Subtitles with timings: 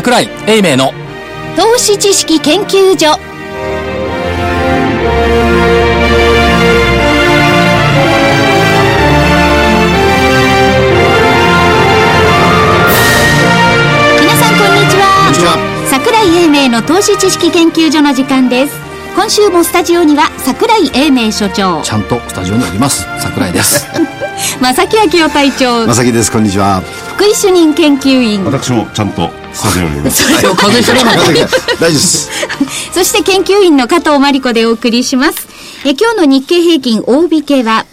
[0.00, 0.94] 桜井英明の。
[1.56, 3.20] 投資知識研究所。
[14.18, 15.20] 皆さんこんにちは。
[15.20, 15.58] こんにちは。
[15.90, 18.74] 桜井英明の投資知識研究所の時間です。
[19.14, 21.82] 今週もスタジオには桜井英明所長。
[21.82, 23.04] ちゃんとスタジオにおります。
[23.20, 23.86] 桜井です。
[24.62, 25.86] 正木明夫隊長。
[25.86, 26.32] まさきです。
[26.32, 26.82] こんにちは。
[27.16, 28.46] 福井主任研究員。
[28.46, 30.30] 私もちゃんとスタジオにいます。
[30.30, 32.30] 今日風邪ひかれなまさきかっ大丈夫です
[32.92, 35.48] そして研究員の加藤真理子でお送りします。
[35.84, 37.86] え今日の日経平均大引けは、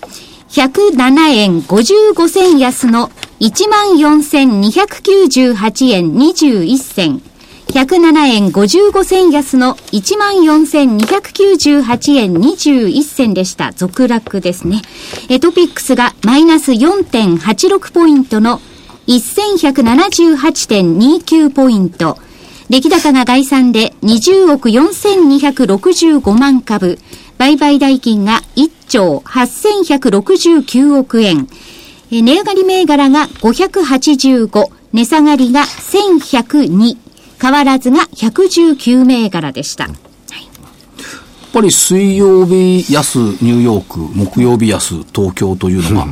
[0.49, 7.21] 107円55銭安の14,298円21銭。
[7.67, 13.73] 107円55銭安の14,298円21銭でした。
[13.75, 14.81] 続落ですね。
[15.29, 18.61] えトピックスがマイナス4.86ポイントの
[19.07, 22.17] 1178.29ポイント。
[22.69, 26.99] 出来高が概算で20億4265万株。
[27.37, 31.47] 売買代金が1兆8169億円。
[32.11, 34.69] 値上がり銘柄が585。
[34.93, 36.97] 値下がりが1102。
[37.39, 39.87] 変わらずが119銘柄でした。
[41.57, 46.05] やっぱり水曜日安ニューヨーク木曜日安東京というのが、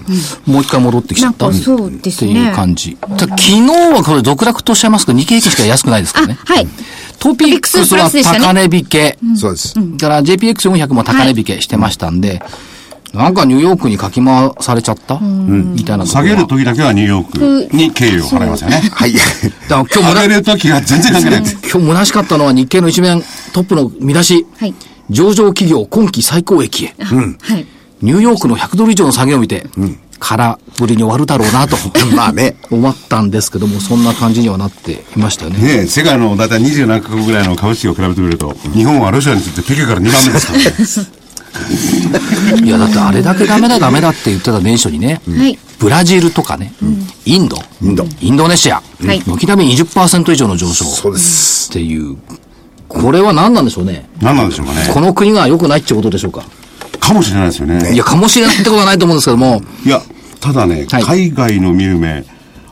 [0.48, 1.86] もう一回戻ってきちゃったうですね。
[1.98, 6.40] っていう感じ、ただ昨日はこれ続落とおっしゃいますけど日経平均しか安くないですからね。
[6.50, 6.68] あ、はい。
[7.20, 9.76] トピックスは高値引け、そうです。
[9.76, 12.42] だから JPX400 も高値引けしてましたんで、
[13.14, 18.82] なんかニューヨークにかき回されちゃった、みたいな下げる時だけはニューヨークに敬意を払いますよね。
[18.92, 19.14] はい。
[19.14, 19.26] だか
[19.70, 21.42] ら今日上げる時が全然関係ない。
[21.42, 23.24] 今日虚しかったのは日経の一面
[23.54, 24.74] トップの見出し、はい。
[25.10, 27.66] 上場企業今期最高益へ、はい。
[28.02, 29.66] ニューヨークの100ドル以上の下げを見て、
[30.20, 31.78] 空振りに終わるだろうなと
[32.16, 32.56] まあね。
[32.72, 35.60] 思ったんですけどもそんな感じにはなっていましたよね。
[35.60, 40.66] ねえ世界の大体27カ国ぐらいの株式を比べてみると、日本はロシアについてペケから2番目ですからね。
[42.64, 45.58] いやだってあれだけダメだダメだって言ってた年初にね、はい。
[45.80, 46.74] ブラジルとかね、
[47.26, 49.22] インド、インド、インドネシア、はい。
[49.22, 51.70] 軒並み20%以上の上昇そうです。
[51.70, 52.18] っていう、
[53.02, 54.10] これは何なんでしょうね。
[54.22, 54.90] 何なんでしょうかね。
[54.94, 56.44] この国が良くないってことでしょうか。
[57.00, 57.94] かもしれないですよね。
[57.94, 60.02] いや、かもしれないってことはないと思うんですけども、いや、
[60.40, 62.24] ただね、はい海外の見る目、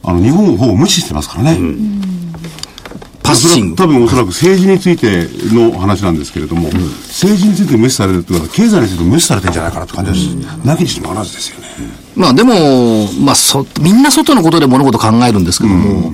[0.03, 1.57] あの、日本をほぼ無視してますからね。
[3.22, 3.75] パッシング。
[3.75, 6.69] 多分おそらく政治についての話なんですけれども、
[7.07, 10.28] 政治について無視されるっていうのは、経済について無視されてんじゃないかなって感じはし、
[10.66, 11.67] なきにしもあらずですよね。
[12.16, 16.13] まあでも、まあそ、みんな外のことで物事考えるんですけども、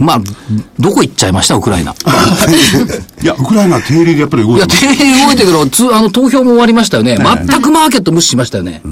[0.00, 0.20] まあ、
[0.78, 1.94] どこ行っちゃいました、ウクライナ。
[3.22, 4.98] いや、ウクライナは定理でやっぱり動いや、いてます。
[4.98, 7.16] 定員動いてるけど、つあの、投票も終わりましたよね。
[7.46, 8.82] 全くマーケット無視しましたよね。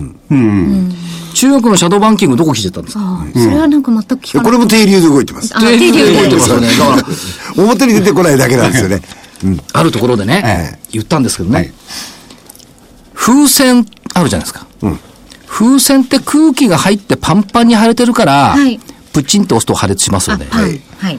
[1.35, 3.01] 中国のシャドーバンキングどこ聞いてたんですか？
[3.01, 4.45] ああ、それはなんか全く聞かない。
[4.45, 6.37] これも定流で動いてますあ、定流動いてで。
[6.37, 6.69] ますよね。
[6.69, 7.05] だから、
[7.65, 9.01] 表に出てこないだけなんですよね
[9.45, 11.73] うんあるところでね、え言ったんですけどね、はい
[13.15, 14.67] 風船あるじゃないですか。
[15.47, 18.81] 風船って空気が入ってパンパンに腫れてるから、はい
[19.13, 20.47] プチンと押すと破裂しますよね。
[20.99, 21.15] はい。
[21.15, 21.19] は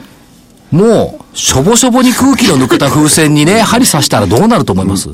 [0.74, 5.08] もう、しょぼしょぼに空気の抜けた風船にね、 針刺したらどうなると思います、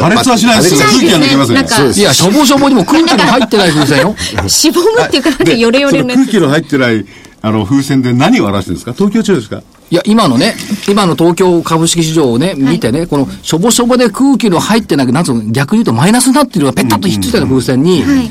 [0.00, 0.80] 破裂はしないですよ。
[0.80, 1.66] 空気は抜けますよねなん。
[1.68, 4.16] かそうですいや、しょぼしょぼにも空気の入ってない風船よ。
[4.48, 7.04] しぼむっていうか、なんかヨレヨレの空気の入ってない、
[7.42, 8.92] あの、風船で何を表してるんですか？
[8.94, 9.62] 東京地方ですか？
[9.90, 10.54] いや、今のね、
[10.88, 18.30] 今の東京株式市場をね、見てね、このしょぼしょぼで空気の入ってなく、なんつうの、逆に言うとマイナスになってるペタッとひっついたような風船に、はい。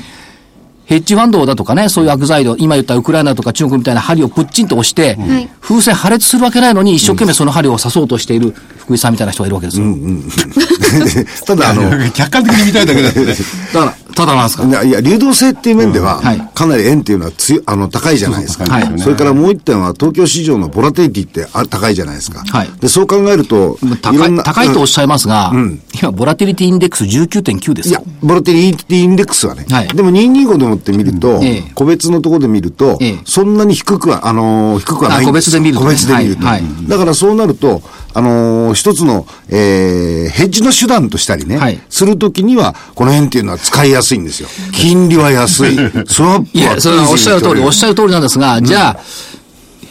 [0.89, 9.85] ヘッジファンドだとかね、そういう悪材料、今言ったウクライナとか中国みたいな針をプッチンと押して、はい風船破裂するわけないのに、一生懸命その針を刺そうとしている福井さんみたいな人がいるわけですよ。
[11.45, 13.35] ただあの 客観的に見たいだけだよね。
[13.73, 14.65] だから、ただなんですか？
[14.65, 18.65] いや、いや流動性っていう面では、はいかなり円っていうのは強い、あの、高いじゃないですか。
[18.65, 22.43] そうそう高いそれからもう一点は、東京市場のボラテリティってあ高いじゃないですか。
[22.45, 25.53] はいで、そう考えると、高いろんな高いとおっしゃいますが、
[26.01, 29.65] 今、ボラティリティインデックス19.9ですいやよ。、ボラテリティインデックスはね。
[29.69, 31.71] はいでも225でもって見ると、ええ。
[31.75, 33.19] 個別のところで見ると、ええ。
[33.25, 35.85] そんなに低くは、あのー低くはない個別で見るとね。
[35.85, 36.41] 個別で見ると。
[36.87, 37.81] だからそうなると、
[38.13, 41.79] あのー一つの、えーヘッジの手段としたりね、はい。
[41.89, 44.49] するときには、この辺っていうのは使いやすいんですよ。
[44.73, 45.75] 金利は安い。
[46.07, 47.93] スワップはいや、それはおっしゃる通り、おっしゃる。
[47.93, 48.99] る通りなんですが、じゃあ、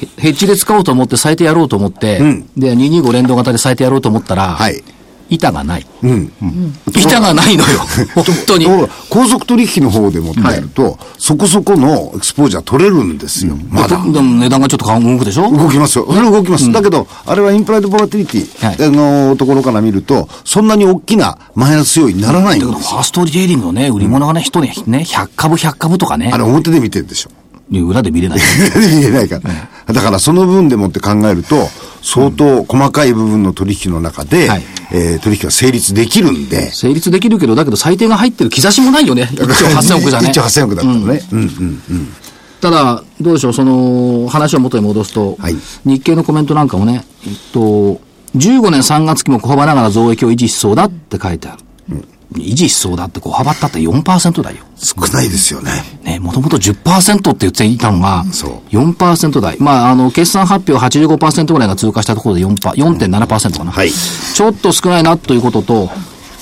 [0.00, 2.18] ヘヘッジで使おうと思って、サイトやろうと思って、
[2.56, 4.82] で、225連動型でサイトやろうと思ったら、はい
[5.30, 5.86] 板がない。
[6.02, 6.32] うん。
[6.88, 7.80] 板がないのよ。
[8.14, 8.66] 本当に
[9.10, 13.56] 高速取引の方でもってやると、そこそこのエクスポージャー取れるんですよ。
[13.70, 13.96] まだ。
[13.98, 15.50] でも値段がちょっと動くでしょ？
[15.50, 16.06] 動きますよ。
[16.08, 16.70] それは動きます。
[16.72, 22.90] だけど、あれはインプライドボラティリティ、のところから見ると、そんなに大きなマイナス要因にならないんだけど、ですよ。
[22.90, 27.30] ファーストリテイリングのね、売り物がね、人にね、100株100株とかねあ、れ表で見てるでしょ。
[27.70, 28.40] 裏で見れない。
[28.96, 29.40] 見れないか
[29.86, 29.92] ら。
[29.92, 31.68] だからその分でもって考えると、
[32.02, 39.28] 相当細かい部分の取引の中で、はいえー取引が成立できるんで、成立できるけど、だけど最低が入ってる兆しもないよね。
[39.32, 40.32] 1兆8000億じゃね1。
[40.32, 41.22] 兆8000億だったのね。
[41.32, 42.08] うんうん。
[42.60, 48.00] ただ、どうでしょう、その、話を元に戻すと、はい日経のコメントなんかもね、えっと、
[48.36, 51.62] 15年3月期も小幅ながら増益を維持しそうだって書いてある。
[52.34, 54.56] 維持しそうだって小幅ったって4%だよ。
[54.76, 55.72] 少ないですよね。
[56.04, 59.56] ね、もともと10%って言っていたのが、そう4%台。
[59.60, 63.72] まあ、あの、決算発表85%ぐらいが通過したところで4パ4.7%かな。
[63.72, 65.90] はいちょっと少ないなということと、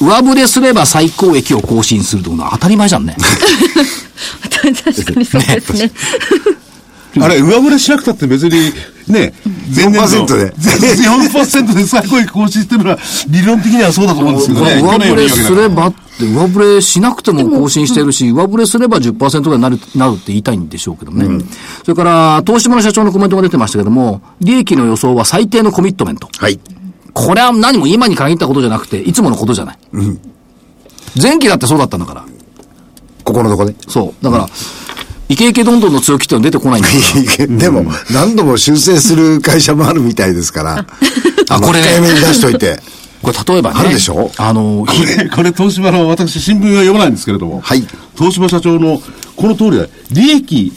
[0.01, 3.17] 上振れすれば最高益を更新するというのは当たり前じゃんね。
[4.51, 5.91] 確かにそうですね。
[7.21, 8.73] あれ、上振れしなくたって別に、
[9.09, 9.33] ね、
[9.71, 12.99] 全然4%で全然4%で最高益更新してるのは、
[13.29, 14.81] 理論的にはそうだと思うんですけどね。
[14.81, 21.45] 上振れすればって、上振れしなくても更新してるし、上振れすれば10%ぐらいになる、なるって言いたいんでしょうけどね。
[21.85, 26.29] それから、東芝の社長のコメントが出てましたけども、利益の予想は最低のコミットメント。
[26.39, 26.59] はい。
[27.13, 29.79] これは何も今に限ったことじゃなくて、いつものことじゃない。
[31.21, 32.25] 前期だってそうだったんだから。
[33.25, 33.75] ここのとこね。
[33.89, 34.25] そう。
[34.25, 34.49] だから、
[35.29, 36.95] イケイケどんどんの強気っていうのは出てこないんだか
[37.39, 37.47] ら。
[37.59, 40.87] でも、何度も修正する会社もあるみたいですから。
[41.51, 42.79] あこれね早めに出しといて。
[43.23, 43.81] これ例えばね。
[43.81, 44.31] あるでしょ？
[44.37, 47.85] あの、これ、これ東芝の、私新聞は読まないんですけれども、はい
[48.17, 49.03] 東芝社長の、
[49.35, 50.73] この通りで、利益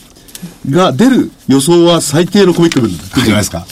[0.70, 3.66] が出る予想は最低のコミットメントじゃないですか。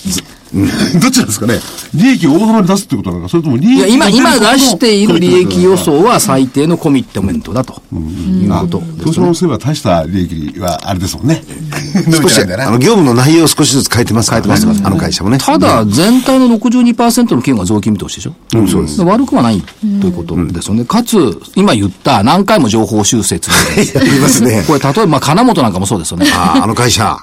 [1.01, 1.59] どっちなんですかね。
[1.93, 7.81] 利益を大幅に出すってことなのか、それとも利益いや、今、今出している利益予想想は最低のコミットメントだと。
[7.93, 11.41] いうことです東芝のせいは大した利益はあれですもんね。
[12.07, 14.81] 伸少し、あの、業務の内容を少しずつ変えてますからね。
[14.83, 15.37] あの会社もね。
[15.37, 18.33] ただ、全体の62%の企業が増金見通しでしょ？
[18.55, 19.01] うん、そうです。
[19.01, 19.61] 悪くはない
[20.01, 20.83] ということですよね。
[20.85, 23.47] かつ、今言った何回も情報修正つ
[23.95, 24.63] やりますね。
[24.67, 26.27] これ、例えば、まあ、金本なんかもそうですよね。
[26.33, 27.17] ああ、あの会社。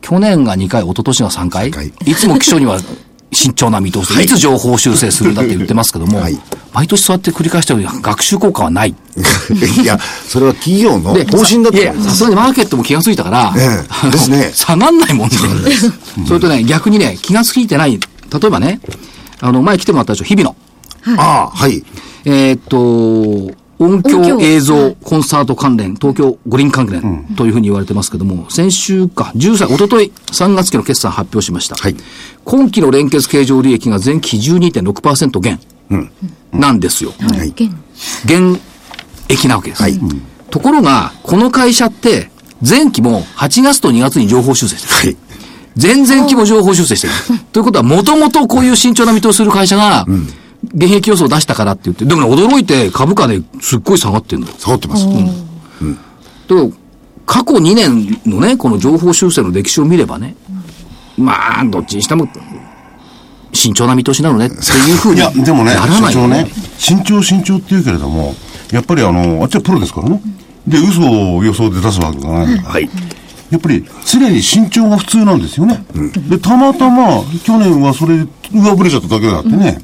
[0.00, 1.70] 去年が2回、一昨年が3回。
[1.70, 1.92] 回。
[2.06, 2.80] いつも基礎には
[3.32, 6.38] 慎重な見通しで、いつ情報修正するんだって言ってますけども、はい
[6.72, 8.94] 毎年そうやって繰り返してるように学習効果はない。
[9.82, 12.10] いや、それは企業ので方針だといや思います。
[12.10, 15.36] さすがにマーケットも気がついたから、ええあのですね下がんないもんね。
[16.28, 17.98] それとね、逆にね、気がついてない。
[17.98, 18.80] 例えばね、
[19.40, 21.20] あの、前来てもらったでしょ、日々の。
[21.20, 21.82] ああ、はい。
[22.24, 31.76] えーっと、音音響響映像コンサート関連、東京五輪関連というふうに言われてますけども、先週か、13、おととい3月期の決算発表しました。
[31.76, 31.96] はい
[32.44, 35.60] 今期の連結経常利益が前期比12.6%減
[36.52, 37.12] なんですよ。
[37.20, 37.54] はい。
[38.26, 38.58] 減
[39.28, 39.84] 益なわけです。
[40.50, 42.30] ところが、この会社って、
[42.66, 45.16] 前期も8月と2月に情報修正してる。
[45.80, 47.12] 前々期も情報修正してる。
[47.52, 50.06] ということは、もともとこういう慎重な見通しする会社が、
[50.62, 54.54] 現役予想を出したからって言って、でもね、驚いて株価ですっごい下がってるのよ。
[54.58, 55.06] 下がってます。
[55.06, 55.12] だ
[56.48, 56.72] けど、
[57.26, 60.34] 過去2年のね、この情報修正の歴史を見ればね、
[61.16, 62.28] まあ、どっちにしても、
[63.52, 64.58] 慎重な見通しなのねってい
[64.94, 68.34] うふうにいや、でもね、ならないよ社長ね、慎重慎重って言うけれども、
[68.72, 70.20] やっぱりあの、あっちはプロですからね。
[70.66, 72.58] で、嘘を予想で出すわけがない。
[72.58, 72.90] はい。
[73.50, 75.84] やっぱり常に慎重が普通なんですよね。
[76.28, 79.78] で、たまたま去年はそれで上振れちゃっただけだってね。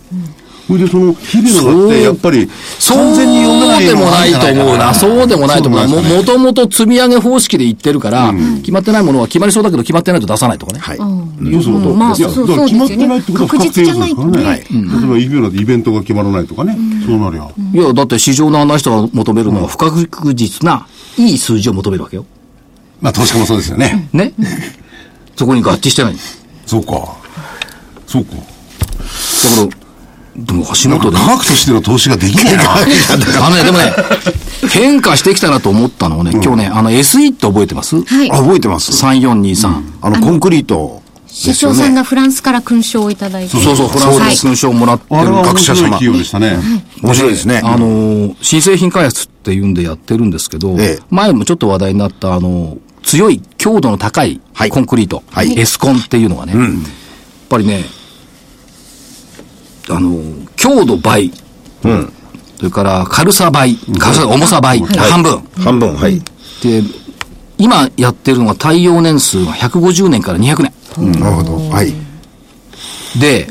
[0.67, 4.95] それでその日々のだってやっぱりそう完全に読めないでのがあるんもないと思うな。
[4.95, 5.87] そうでもないと思うな。
[5.87, 10.81] も、もともと積み上げ方式で言ってるから、決まってないものは決まりそうだけど決まってないと出さないとかね。
[10.81, 10.97] はい。
[10.97, 11.97] そうそうそう。
[11.97, 14.33] まあいや、そうだから決まってないってことは不確定要素ですからね。
[14.33, 16.77] 確実例えば、イベントイベントが決まらないとかね。
[17.07, 17.49] そうなりゃ。
[17.73, 20.87] いや、だって市場の案内人が求めるのは不確実な、
[21.17, 22.25] いい数字を求めるわけよ。
[23.01, 24.09] まあ、投資家もそうですよね。
[24.13, 24.33] ね。
[25.37, 26.15] そこに合致してない。
[26.15, 26.19] だ
[26.67, 26.93] そうか。
[28.07, 28.33] そうか。
[28.33, 28.39] か
[29.63, 29.86] ら、
[30.39, 31.17] でも足元で。
[31.17, 32.73] 科学としての投資ができないな。
[32.73, 33.93] あのね、でもね、
[34.71, 38.03] 変化してきたなと思ったのはね、今日ね、あの SE って覚えてます？
[38.03, 38.93] はいあ、覚えてます。
[38.93, 39.83] ?3423。
[40.03, 43.51] あの、コンクリート社長さんがフランスから勲章をいただいて。
[43.51, 45.83] そうそう、フランスはいで勲章をもらってるは面白い各社様。
[45.91, 46.59] 企業でしたね。
[47.03, 47.61] 面白いですね。
[47.65, 56.71] あのー、新製品開発っていうんでやってるんですけど、ええ前もちょっと話題になった、あの、強い強度の高いはいコンクリート、はいエスコンっていうのがね、やっ
[57.49, 57.85] ぱりね、
[59.89, 61.33] あのー、強度倍、
[61.85, 62.13] うん。
[62.57, 65.43] それから軽さ倍、軽さ、重さ倍、半分。
[65.59, 66.21] 半分、はい。
[66.63, 66.83] で、
[67.59, 71.21] 今やってるのは耐用年数が150年から200年。
[71.21, 71.69] なるほど。
[71.71, 71.93] はい。
[73.19, 73.49] で、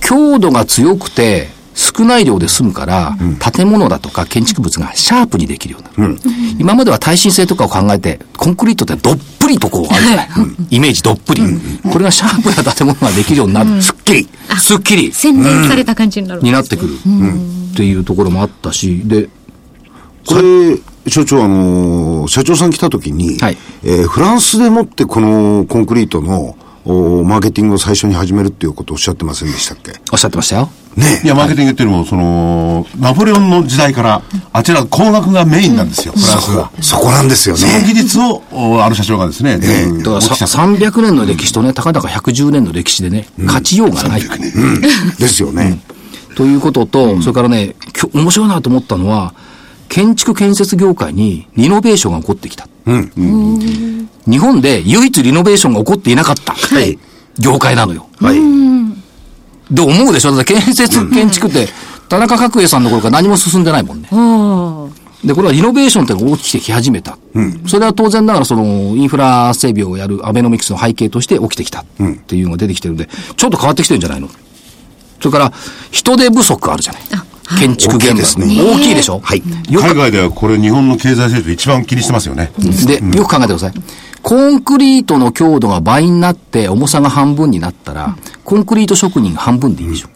[0.00, 1.48] 強度が強くて
[1.80, 3.16] 少ない量で済むから、
[3.52, 6.20] 建物だとか建築物がシャープにできるようになる。
[6.58, 10.28] 今までは耐震性とかを考えて、コンクリートってどっぷりとこうあるじゃない、
[10.70, 11.42] イメージどっぷり、
[11.90, 13.80] これがシャープな建物ができるようになる。
[13.82, 14.28] すっきり。
[14.60, 15.12] すっきり。
[15.12, 16.42] 洗練された感じになる。
[16.42, 16.94] になってくる。
[16.94, 19.28] っていうところもあったし、で、
[20.26, 20.78] これ、
[21.10, 29.92] 所長、あのー社長さん来た時に、はいえーフランスでもってこのコンクリートのおマーケティングを最初に始めるっていうことをおっしゃってませんでしたっけ？
[30.12, 30.70] おっしゃってましたよ。
[30.96, 36.70] ねいや、マーケティングっていうのも、その、ナポレオンの時代から、あちら工学がメインなんですよ、フランスは。
[36.80, 37.94] そこなんですよその技ね。
[37.94, 44.22] 術を、おある社長がですね、全部だから持ってきたさ300年の歴史とね、たかだか110年の歴史でね、勝ちようがない。
[45.18, 45.80] ですよね。
[46.36, 49.34] ということと、それからね、きょ面白いなと思ったのは、
[49.88, 52.68] 建築建設業界にリノベーションが起こってきた。
[52.86, 56.98] 日本で唯一リノベーションが起こっていなかった、い
[57.38, 58.06] 業界なのよ。
[58.20, 58.36] はい。
[59.70, 60.32] で、思うでしょ？
[60.32, 61.68] だって建設、建築って、
[62.08, 64.08] 田中角栄さんの頃から何も進んでないもんね。
[65.24, 67.18] で、これはリノベーションってのが起きてき始めた。
[67.66, 68.64] それは当然ながら、その、
[68.96, 71.84] インフラ整備をやるアベノミクスの背景として起きてきたっ
[72.26, 74.28] ていうのが出てきてるんで、ちょっと変わってきてるんじゃないの？
[75.20, 75.52] それから、
[75.90, 77.02] 人手不足あるじゃない。
[77.58, 78.14] 建築現場。
[78.14, 78.46] 大きいですね。
[78.46, 79.20] 大きいでしょ？
[79.20, 79.42] はい。
[79.68, 82.50] 海外ではこれ日本の経済成長一番気にしてますよね。
[82.86, 83.72] で、よく考えてください。
[84.22, 90.08] コンクリートの強度が倍になって重さが半分になったら、コンクリート職人が半分でいいでしょ。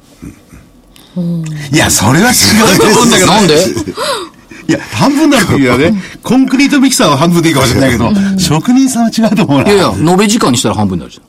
[1.73, 3.27] いや、それは違うと思うんだけど。
[3.29, 3.55] なんで？
[4.67, 9.65] いや、半分になる時はね、コンクリートミキサーは半分でいいかもしれないけど、職人さんは違うと思うな。
[9.65, 11.25] いやいや、延べ時間にしたら半分になるじゃん。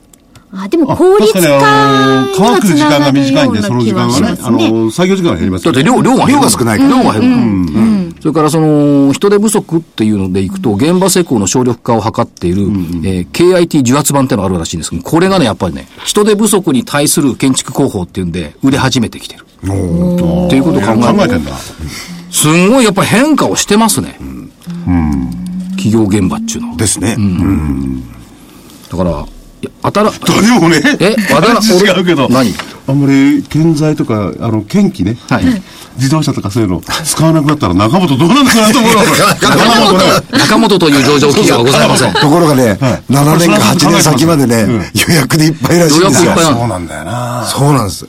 [0.52, 4.70] あ、でも効率化確かに、あの、乾く時間が短いんで、その時間はね、あね。
[4.70, 6.32] の、作業時間が減りますだって量、量が減る。
[6.34, 6.90] 量が少ないから。
[6.90, 8.14] 量が減る。
[8.20, 14.80] それからその、人手不足っていうのでいくと、現場施工の省力化を図っている、えー KIT 受圧版っていうのがあるらしいん。
[14.80, 18.32] ですけど、これがね、やっぱりね、人手不足に対する建築工法っていうん。
[18.32, 19.44] で、売れ始めてきてる。
[19.64, 21.44] っていうことを考え考えてん。
[21.44, 21.52] だ。
[22.30, 22.70] すん。
[22.70, 24.18] ごいやっぱり変化をしてますね。
[25.76, 26.76] 企業現場っていうのは。
[26.76, 27.16] ですね。
[28.90, 29.26] だから、
[29.82, 30.18] 当たら、で
[30.60, 32.54] もね、えわから違うけど、何？
[32.88, 35.44] あんまり建材とか、あの、建機ね、はい。
[35.96, 39.00] 自動車とかそういうの使わなくなったら中本どうなんのか なと思うの。
[39.00, 40.04] 中本ね。
[40.32, 42.12] 中本という上場企業はございません。
[42.14, 42.78] ところがね、
[43.10, 46.44] 7年か8年先までね、うん予約でいっぱいらしいんですよ予約いっぱい。
[46.44, 47.44] なのそうなんだよな。
[47.46, 48.06] そうなんです。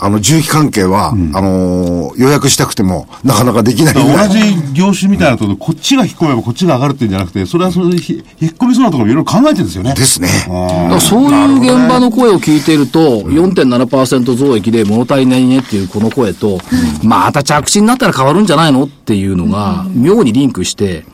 [0.00, 3.94] あの、重機関係は、あのー予約したくても、なかなかできない。
[3.94, 4.38] 同じ
[4.72, 9.94] 業種みたいなところで、こっちが引っ込めばこっちが上がるっていうんじゃなくて、それはそれでひ引っ込みそうなところもいろいろ考えてるんですよね。
[9.94, 10.28] ですね。
[10.28, 16.58] だからそういう現場の声を聞いていると、4.7%増益で物足りないねっていうこの声と、
[17.02, 18.84] また着地になったら変わるんじゃないの？
[18.84, 21.04] っていうのが、妙にリンクして、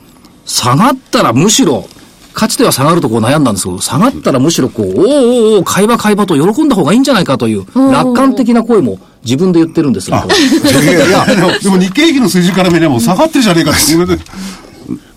[0.45, 1.87] 下がったらむしろ、
[2.33, 10.17] かつては下がるとこう悩んだんですけど、下がったらむしろこう、おーおーおー買い場買い場と喜んだ方がいいんじゃないかという、楽観的な声も自分で言ってるんですよ。
[10.17, 11.25] いやいや、
[11.59, 13.79] でも、日経平均の水準から見れば下がってるじゃねえかって。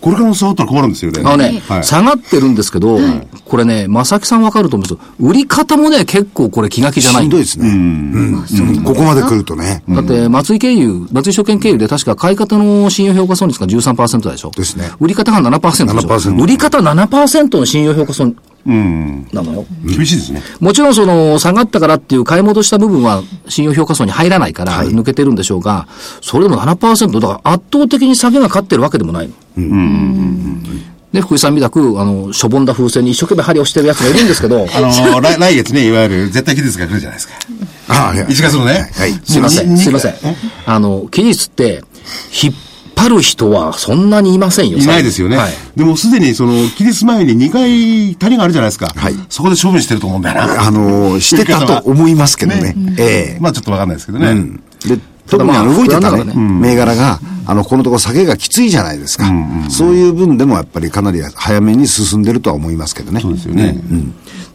[0.05, 1.23] これからも下がったら困るんですよね。
[1.25, 1.85] あのね、はい。
[1.85, 2.99] 下がってるんですけど、
[3.47, 5.15] これね、正木さんわかると思うんですよ。
[5.19, 7.71] 売り方もね、結構これ気が気じゃないしんどいですね。
[7.71, 8.83] うん。
[8.85, 9.83] ここまで来るとね。
[9.89, 14.51] だって、松井経由、松井証券経由で確か買い方の信用評価損率が13%でしょ。
[14.51, 14.91] ですね。
[15.01, 16.09] 売り方が7%でしょ。
[16.09, 19.67] 7%売り方7%の信用評価損なのよ。
[19.87, 20.43] 厳しいですね。
[20.61, 25.87] もちろんその、下がったからっていう買い戻した部分は信用評価損に入らないから抜けてるんでしょうが、
[26.21, 29.35] それでも7%、だから圧倒的に下げが勝ってるわけでもないの。
[31.15, 37.35] で、福井さんみたく、あの、しょぼんだ風船に一生懸命針をしてるやつがいるんですけど、 あの、来来月ね、いわゆる絶対期日が来るじゃないですか。
[37.87, 38.91] ああ、いや1月のね？
[38.93, 39.21] はい。
[39.25, 40.15] すいません、にすいません。
[40.67, 41.85] あの、期日って、
[42.43, 42.55] 引っ
[42.97, 44.79] 張る人はそんなにいませんよ。
[44.79, 45.37] いないですよね。
[45.37, 45.53] はい。
[45.77, 48.93] でもすでにその、期日前に2回谷があるじゃないですか。
[48.97, 50.67] はいそこで処分してると思うんだよな。
[50.67, 52.75] あのーしてたと思いますけどね。
[52.99, 53.39] ええ。
[53.41, 54.35] まあちょっとわかんないですけどね。
[54.87, 59.25] で、特に動いてたね、銘柄が、あの、このところ下げがきついじゃないですか。
[59.69, 63.21] そういう分でもやっぱりかなり早めに進んでるとは思いますけどね。
[63.21, 63.81] そうですよね。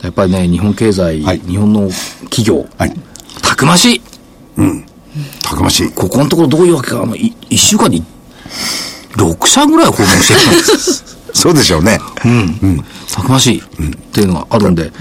[0.01, 1.89] やっぱりね、日本経済、はい日本の
[2.29, 2.93] 企業、はい。
[3.41, 4.01] たくましい。
[5.43, 5.89] たくましい。
[5.89, 8.03] ここのところどういうわけか、あの、い一週間に
[9.13, 11.05] 6社ぐらい訪問してるんです。
[11.33, 11.99] そうでしょうね。
[13.11, 13.63] たくましいっ
[14.11, 14.91] ていうのがあるんで、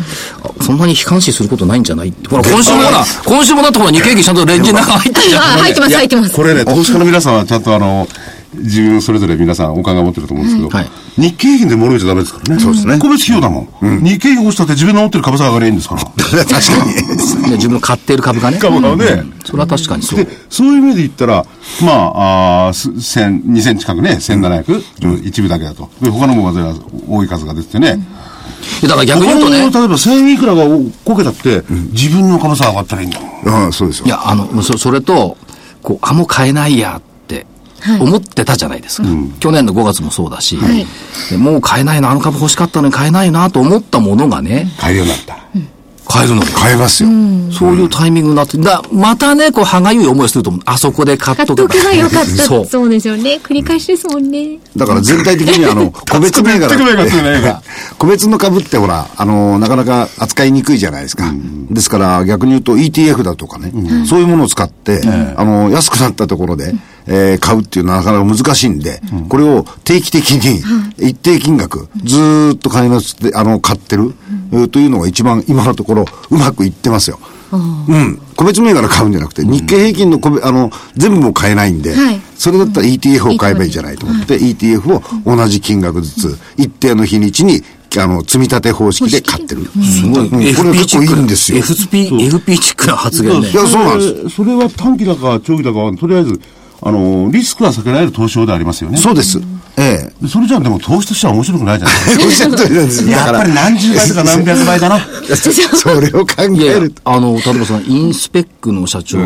[0.42, 2.14] あそんなに悲観視することないんじゃない？
[2.28, 5.42] ほら、今週もほら、今週もだってほら、日経平均ちゃんとレンジの中入ってるじゃん。
[5.42, 6.35] あ、入ってます、入ってます。
[6.37, 8.06] これね、投資家の皆さんはちゃんとあの、
[8.54, 10.88] 自分それぞれ皆さんお考え持ってると思うんですけど、はい
[11.18, 12.60] 日経平均で物言っちゃダメですからね。
[12.60, 12.96] そうですね。
[12.98, 14.04] 個別企業だもん。
[14.04, 16.04] 日経平均落ちたって自分の持ってる株価が上がりゃいいんですから。
[16.06, 16.94] 確かに。
[17.50, 18.58] ね自分の買っている株がね。
[18.58, 19.24] 株価はね。
[19.44, 21.44] それは確かにそうで。、そういう意味で言ったら、
[21.82, 24.84] まあ、あ千、二千近くね、千七百、
[25.24, 25.90] 一部だけだと。
[26.00, 26.72] で、他のもまずは
[27.08, 27.98] 多い数が出ててね。
[28.82, 30.64] だから逆に他言うとね、の例えば千いくらが
[31.04, 33.64] こけたって、自分の株価上がったらいいんだもん。
[33.66, 34.06] うん、そうですよ。
[34.06, 35.36] いや、あの、そそれと、
[35.82, 37.07] こう、あ、もう買えないやって、
[38.00, 39.08] 思ってたじゃないですか。
[39.40, 40.58] 去年の5月もそうだし、
[41.30, 45.49] でもう買えないな、あの株欲しかったのに買えないなと思ったものがね、買えるようになった。
[46.08, 46.49] 買えるのよ。
[46.54, 47.11] 買えますよ。
[47.52, 50.62] そういうタイミングになって、だまたね、こう、歯がゆい思いすると思う。
[50.64, 51.68] あそこで買っ買っとけば。
[51.68, 52.26] とけばよかった。
[52.26, 52.64] そう。
[52.66, 53.38] そうですよね。
[53.42, 54.58] 繰り返しですもんね。
[54.75, 56.75] だから全体的にあの、 個別銘柄
[57.99, 61.30] 個別の株ってほら、あの、なかなか扱いにくいじゃないですか。
[61.70, 63.73] ですから逆に言うと ETF だとかね、
[64.06, 65.02] そういうものを使って、
[65.37, 66.75] あの、安くなったところで、
[67.08, 70.62] えー買うっていうのはなかなか難しいんで、これを定期的に
[70.98, 74.14] 一定金額、ずーっと買いますって、あの、買ってる、
[74.52, 77.18] えーというのが一番今のところうまくいってますよ。
[77.50, 78.20] うん。
[78.36, 87.64] 個別銘柄買うんじゃなくて、日経平均の個別、あの、全部も買えないんで、はいそれだったら ETF を買えばいいじゃないと思って、ETF を同じ金額ずつ、一定の日にちに、
[87.96, 89.64] あの、積み立て方式で買ってる。
[89.64, 90.20] すごい。
[90.20, 91.58] うんこれ FP 結構いいんですよ。
[91.58, 93.54] FP、FP チックな発言ねい。
[93.54, 94.28] や、そうなんです。
[94.28, 94.36] す。
[94.36, 96.40] それは短期だか長期だかは、とりあえず、
[96.80, 98.99] あの、リスクは避けられる投資法でありますよね。
[98.99, 99.40] そうです。
[99.76, 102.25] えでそれじゃあでも投資としては面白くないじゃない ですえ。
[102.25, 103.04] おっしゃる通りなんです。
[103.04, 103.11] か。
[103.11, 104.99] やっぱり何十倍とか何百倍だな。
[105.76, 107.02] それを考えると。
[107.04, 109.25] あの、例えばその、インスペックの社長、は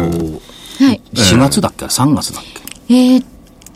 [0.91, 1.01] い。
[1.15, 2.43] 4月だっけ ?3 月だっ
[2.89, 2.95] け？
[2.95, 3.25] えーっ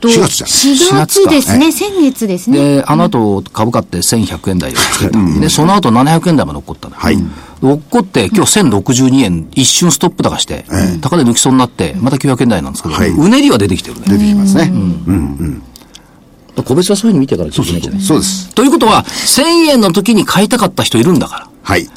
[0.00, 1.72] と、4月じゃん4月ですね。
[1.72, 2.76] 先月ですね。
[2.78, 5.18] で、あの後、株価って1100円台をつけた。
[5.40, 6.96] で、その後700円台まで落っこったの。
[6.96, 7.18] はい
[7.62, 10.66] 落っこって、今日1062円、一瞬ストップ高して、
[11.00, 14.02] 高値抜きそうになって、また900円台なんですけど、はいうねりは出てきてるね。
[14.08, 14.70] 出てきますね。
[16.64, 18.54] 個別はそういうふうに見てからちょっといけないじゃないそうです。
[18.54, 21.48] ということは、1000円の時に買いたかった人いるんだから。
[21.62, 21.88] はい。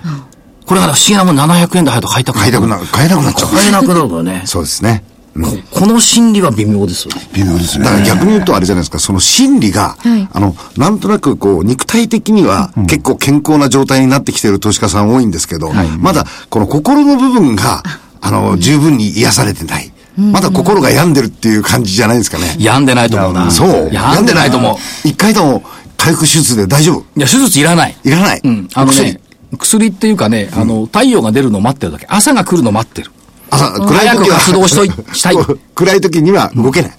[0.66, 2.50] これが不思議なもん700円台入ると買いたくなる。
[2.50, 3.50] 買いたくなる、買えなくなっちゃう。
[3.50, 4.44] 買えなくなるのね。
[4.46, 5.04] そうですね。
[5.34, 7.22] ここの心理は微妙ですよね。
[7.34, 7.92] 微妙ですねだ。
[7.92, 17.84] から逆に言うとあれじゃないですか、その心理が、はいあの、なんとなくこう、肉体的には結構健康な状態になってきている投資家さん多いんですけど、まだこの心の部分が、
[18.22, 19.92] あの、十分に癒されてない。
[20.18, 22.58] まだ心が病んでるっていう感じじゃないですかね。
[22.60, 23.50] 病んでないと思うな。
[23.50, 23.90] そう。
[23.94, 25.08] 病んでないと思う。
[25.08, 25.64] 一回でも
[25.96, 27.06] 回復手術で大丈夫？
[27.18, 27.96] いや、手術いらない。
[28.04, 28.42] いらない。
[28.44, 28.68] うん。
[28.74, 29.22] あの薬ね、
[29.58, 32.06] 薬っていうかね、あの、太陽が出るのを待ってるだけ。
[32.10, 33.12] 朝が来るのを待ってる。
[33.52, 34.38] 朝、暗い早く時は。
[34.38, 35.36] 活動しといしたい
[35.76, 36.92] 暗い時には動けない。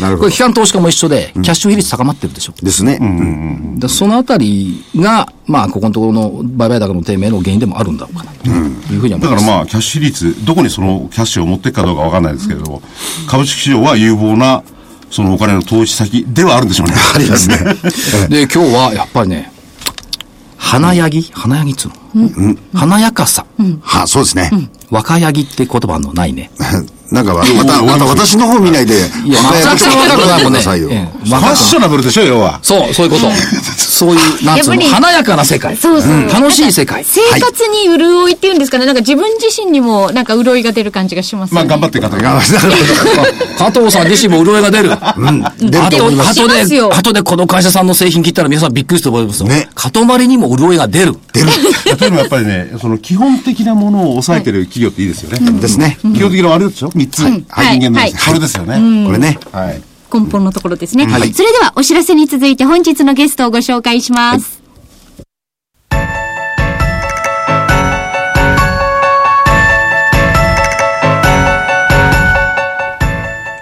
[0.00, 0.32] なるほどこれ、。
[0.32, 2.54] 機関投資家も一緒で、キャッシュ比率高まってるでしょ。
[2.62, 2.98] ですね。
[3.00, 9.44] うんでそのあたりが、まあ、ここのところの売買高の低迷の原因でもあるんだろうかな、というふうには思います。
[9.44, 12.82] だからまあ、キャッシュ比率、どこにそのキャッシュを持っていくかどうかわかんないですけれども、
[13.26, 14.62] 株式市場は有望な、
[15.10, 16.94] そのお金の投資先ではあるんでしょうね。
[17.14, 17.58] ありますね。
[18.30, 19.51] で、今日はやっぱりね、
[20.62, 23.44] 華やぎ華やぎっつうの、華やかさ、
[23.82, 24.50] は、そうですね。
[24.90, 26.50] 若やぎって言葉のないね。
[27.12, 28.94] なんか、また、また私の方見ないで、
[29.24, 30.58] いや、若松崎さん若くないもんね。
[30.58, 30.88] くださいよ。
[30.90, 32.58] ええファッショナブルでしょ、要は。
[32.62, 33.30] そう、そういうこと。
[33.78, 35.76] そういう、なんつうの、華やかな世界。
[35.76, 36.28] そうそう。
[36.28, 37.04] 楽しい世界。
[37.04, 38.86] 生活に潤いっていうんですかね。
[38.86, 41.54] なんか自分自身にもなんか潤いが出る感じがします。
[41.54, 42.40] まあ、頑張っていかないとなる
[43.58, 44.90] 加藤さん自身も潤いが出る。
[45.60, 49.48] 出ると思います後で、しますよ後でこの会社さんの製品切ったら皆さんびっくりすると思いますよ。
[49.48, 51.14] ねかとまりにも潤いが出る。
[51.32, 51.46] 出る。
[52.00, 55.60] 例えばやっぱりね、その基本的なものを抑えてる企業っていいですよね。
[55.60, 55.98] ですね。
[56.02, 56.90] 基本的なあれでしょ？
[57.06, 57.22] 三つ。
[57.22, 59.06] はいはい、人間のですねはいこれですよね。
[59.06, 59.38] これね。
[59.52, 59.82] はい。
[60.12, 61.06] 根本のところですね。
[61.06, 64.62] はいそれではお知らせに続いて本日のゲストをご紹介します。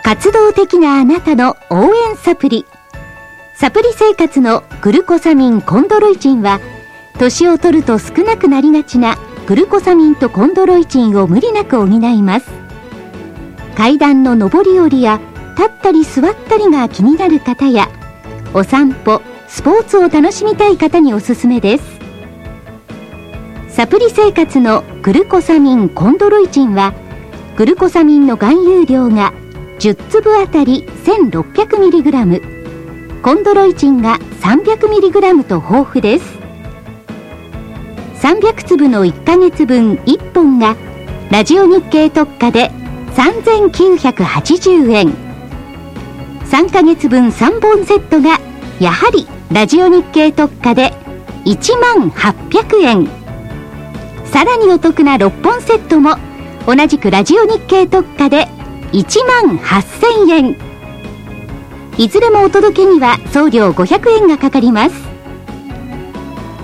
[0.03, 2.67] 活動的なあなたの応援サプリ。
[3.55, 6.61] サプリ生活のグルコサミンコンドロイチンは、
[7.19, 12.60] 年を取ると少なくなりがちなグルコサミンとコンドロイチンを無理なく補います。
[13.77, 15.21] 階段の上り下りや
[15.57, 17.89] 立ったり座ったりが気になる方や
[18.55, 22.01] お散歩スポーツを楽しみたい方におすすめです。
[23.69, 26.93] サプリ生活のグルコサミンコンドロイチンは
[27.57, 29.33] グルコサミンの含有量が
[29.79, 36.39] 10粒あたり 1600mg コンドロイチンが 300mg と豊富です。
[38.21, 40.77] 300粒の1ヶ月分1本が
[41.31, 42.71] ラジオ日経特価で
[43.15, 45.15] 3980円。
[46.51, 48.41] 3ヶ月分3本セットが
[48.81, 50.93] やはりラジオ日経特価で
[51.45, 53.09] 1万800円。
[54.25, 56.17] さらにお得な6本セットも
[56.67, 58.47] 同じくラジオ日経特価で
[58.93, 60.57] 1万8000円。
[61.99, 64.95] いずれもお届けには送料500円がかかります。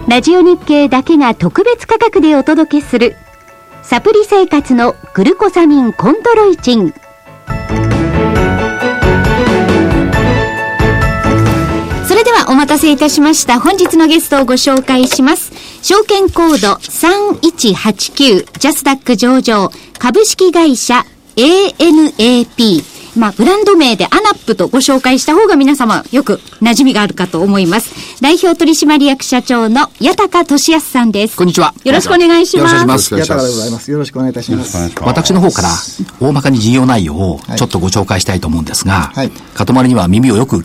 [0.09, 3.17] ラジオ日経だけが特別価格でお届けする
[3.89, 6.93] サプリ生活のグルコサミンコントロイチン。
[12.05, 13.61] それではお待たせいたしました。
[13.61, 15.53] 本日のゲストをご紹介します。
[15.85, 19.71] 証券コード3189ジャスダック上場
[20.01, 21.05] 株式会社
[21.37, 28.21] ANAP まあ、ブランド名でアナップとご紹介した方が皆様よく馴染みがあるかと思います。
[28.21, 31.37] 代表取締役社長の八高俊康さんです。
[31.37, 32.75] こんにちはよろしくお願いします。
[32.75, 33.91] よろしくお願いしますやたらでございます。
[33.91, 34.77] よろしくお願いいたします。
[35.01, 35.69] 私の方から
[36.21, 40.65] 大まかに事業内容をちょっとご紹介したいと思うんですが、はいかとまりには耳をよく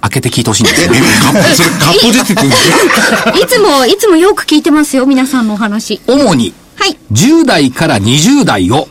[0.00, 0.96] 開けて聞いてほしいんですね。
[0.98, 3.40] それ、カッポジティブですね。
[3.42, 6.00] いつも、いつもよく聞いてますよ、皆さんのお話。
[6.06, 6.92] 主にはい。
[6.92, 8.88] い10代から20代を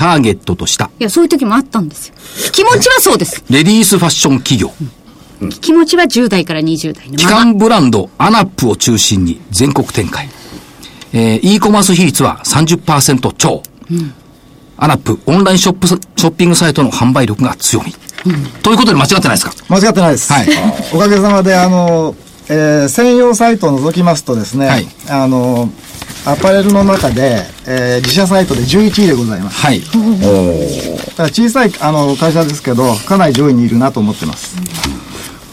[0.00, 2.14] ターゲットとしたや、そういう時もあったんですよ。
[2.52, 3.44] 気持ちはそうです。
[3.50, 4.72] レディースファッション企業、
[5.60, 7.44] 気持ちは10代から20代の基まま。
[7.44, 10.28] 幹ブランドアナップを中心に全国展開。
[11.12, 13.62] えー、e コマース比率は30%超。
[14.78, 17.94] アナップオンラインショップ、ショッピングサイトの販売力が強み。
[18.62, 19.52] ということで間違ってないですか？
[19.68, 20.32] 間違ってないです。
[20.32, 20.48] はい
[20.94, 22.14] おかげさまで、あの、
[22.48, 25.68] えー専用サイトを覗きますとですね、はいあの、
[26.26, 29.56] アパレルの中で、えー自社サイトで11位でございます。
[29.58, 29.80] はい。
[31.10, 34.56] だから小さいあの会社ですけど、かなり上位にいるなと思ってます。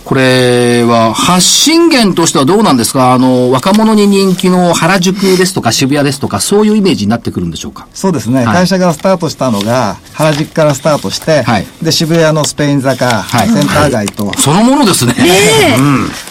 [0.08, 3.12] これは発信源としてはどうなんですか？
[3.12, 7.90] あの、若者に人気の原宿ですとか渋谷ですとか、そういうイメージになってくるんでしょうか？
[7.94, 8.56] そうですね、はい。
[8.56, 11.68] 会社がスタートしたのが、原宿からスタートして、はい。
[11.82, 13.50] で、渋谷のスペイン坂、はい。
[13.50, 15.14] センター街と、そのものですね。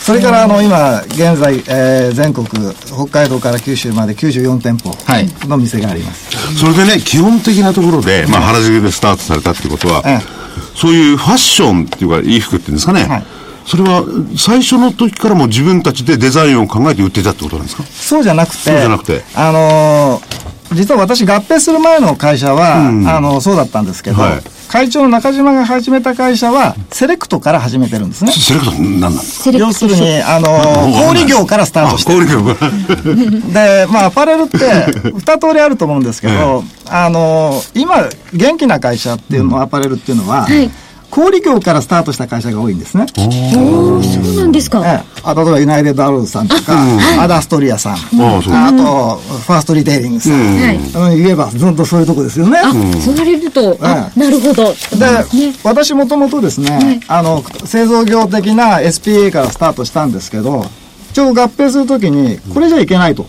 [0.00, 5.28] それからあの今現在、えー全国北海道から九州まで94店舗はい。
[5.46, 10.20] の店があります、それでね、基本的なところで、まあ、原宿でスタートされたってことは、ええ。
[10.74, 13.24] そういうファッションっていうか、衣服っていうんですかね、はい
[13.66, 14.04] それは
[14.36, 17.82] 最初の時からもう自分たちでデザインを考えて売ってたってことなんですか？
[17.84, 19.22] そうじゃなくてそうじゃなくて。
[19.34, 24.42] あのー実は私合併する前の会社は、あのそうだったんですけど、はい。
[24.68, 28.32] 会長の中島が始めた会社はセレクトから始めてるんですね。
[28.32, 29.56] セレクト何なんですか？
[29.56, 32.12] 要するに、あのー 小売業からスタートして。
[32.12, 33.84] 小売業から。
[33.86, 34.58] で、まあ、アパレルって、
[35.14, 40.48] 二通りあると思うんですけど、 あの、今、元気な会社っていうの、アパレルっていうのは、
[41.16, 43.06] 小売業からスタートした会社が多いんですね。
[43.16, 44.82] おーそうなんですか。
[44.84, 46.76] ええあ例えば、ユナイテッドアローズさんとか、
[47.18, 48.00] アダストリアさん、ああ
[48.42, 50.78] そうあと、ファーストリテイリングさん、はい。
[50.94, 52.58] あの言えば、ずっとそういうとこですよね。
[52.58, 54.64] あ、そう言われると、なるほど。
[54.64, 54.76] で、
[55.64, 60.66] 私もともとですね、あの、製造業的な SPA からスタートしたんですけど、
[61.14, 63.26] ちょうど合併するときに、これじゃいけないと。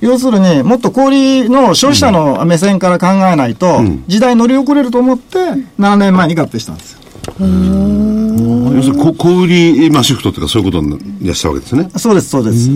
[0.00, 5.38] 要するに、もっと小売の消費者の目線から考えないと、時代乗り遅れると思って、
[5.80, 6.97] 7年前に合併したんですよ。
[7.40, 11.88] 要するにこ小売り、まあ、シフトっていうかそういうことにやしたわけですね。
[11.96, 12.68] そうです、そうです。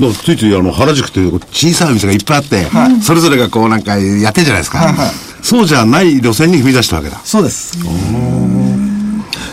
[0.00, 2.66] だついついあの原宿っていう小さいお店がいっぱいあって、
[3.02, 4.78] それぞれがこうなんかやってるじゃないですか。
[4.78, 7.18] はいはいそうじゃない路線に踏み出したわけだ。
[7.24, 7.78] そうです。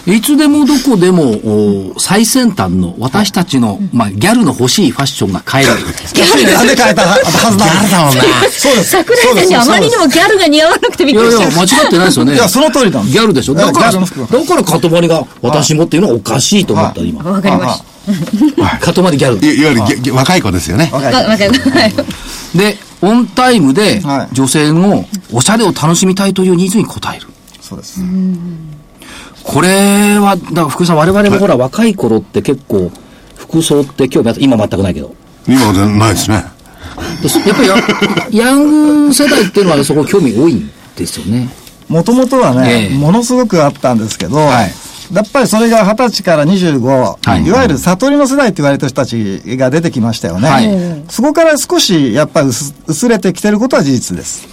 [0.08, 5.74] いつでもどこでも、お最先端の私たちの、まあ、ギャルの欲しいファッションが買える。
[5.74, 8.22] なんで変えたはずなんですだもんな。
[8.52, 8.92] そうです。
[8.92, 11.78] 桜井さんにあまりにもギャルが似合わなくてびっいやいや、くりした。
[11.80, 12.34] 間違ってないですよね。
[12.36, 13.18] いや、その通りなんです。
[13.18, 17.24] ギャルでしょだから、だから、かとまりが私もっていうのはおかしいと思った、今。
[17.24, 17.82] わかりまし
[18.80, 18.86] た。
[18.86, 19.60] かとまりギャルい。
[19.60, 20.90] いわゆるぎぎ若い子ですよね。
[20.94, 21.80] 若いわわかりました。
[21.80, 21.94] はい
[22.56, 27.28] で、オンタイムではい女性のおしゃれを楽しみたいというニーズに応える。
[27.60, 28.00] そうです。
[29.46, 32.92] これは、だから福井さん、我々もほら、若い頃って結構、
[33.36, 35.14] 服装って興味あった、今全くないけど。
[35.48, 36.44] 今じゃないですね。
[37.22, 37.62] でやっぱ
[38.32, 41.50] りヤ ヤング世代っていうのはそこ興味多いんですよね。
[41.88, 44.72] もともとはね、ええものすごくあったんですけど、はい
[45.14, 50.50] やっぱりそれが20歳から25、はいい、わゆる悟りの世代って言われてる人たちが出てきましたよね。
[50.50, 54.48] はいそこから少しやっぱり薄薄れてきてることは事実です。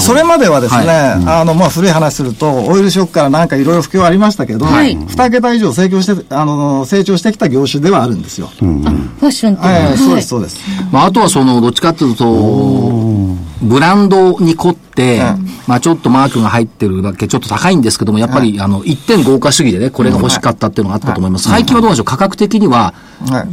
[0.00, 4.96] それまではですね、はあの、まあ、古い話すると、オイルショックからなんかいろいろ不況ありましたけど、はい。
[4.96, 8.48] 2桁以上成長して、あの、成長してきた業種ではあるんですよ。
[8.58, 9.88] ファッションっていうのは。
[9.88, 10.58] はい、そうです、そうです。
[10.90, 21.48] まあ、あとはその、どっちかっていうと、ブランドに凝って、うんまあちょっとマークが入ってるだけちょっと高いんですけども、やっぱり、あの、一点豪華主義でね、これが欲しかったっていうのがあったと思います。
[21.48, 22.04] 最近はどうでしょう？
[22.06, 22.92] 価格的には、
[23.28, 23.48] はい。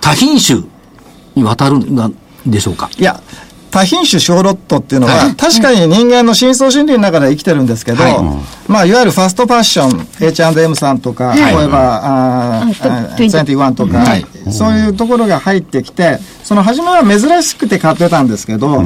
[0.00, 0.62] 多品種
[1.34, 2.88] にわたるんでしょうか？
[2.98, 3.20] いや、
[3.70, 18.82] 多品種小ロットっていうのは、はい確かに人間の深層心理の中では生きてるんですけど、はいまあ、いわゆるファストファッション、H&M さんとか、例えば、あーあー21とか、はいそういうところが入ってきて、その初めは珍しくて買ってたんですけど、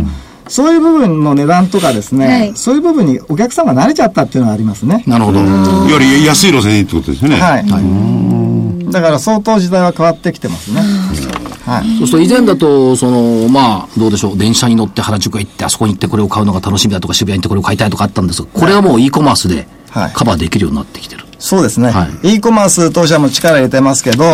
[0.48, 5.02] そういう部分の値段とかですね、はいそういう部分にお客さんが慣れちゃったっていうのがありますね。
[5.06, 5.40] なるほど。
[5.40, 7.36] いわゆる安い路線にってことですよね。
[7.36, 8.92] はい。
[8.92, 11.43] だから相当時代は変わってきてますね。
[11.66, 11.98] はい。
[11.98, 21.24] そうすると以前だと、その、まあ、どうでしょう、電車に乗って原宿へ行って、あそこに行ってこれを買うのが楽しみだとか、渋谷に行ってこれを買いたいとかあったんですが、これはもう e コマースではいカバーできるようになってきてる。
[21.38, 21.90] そうですね。
[21.90, 24.24] は e コマース当社も力入れてますけど、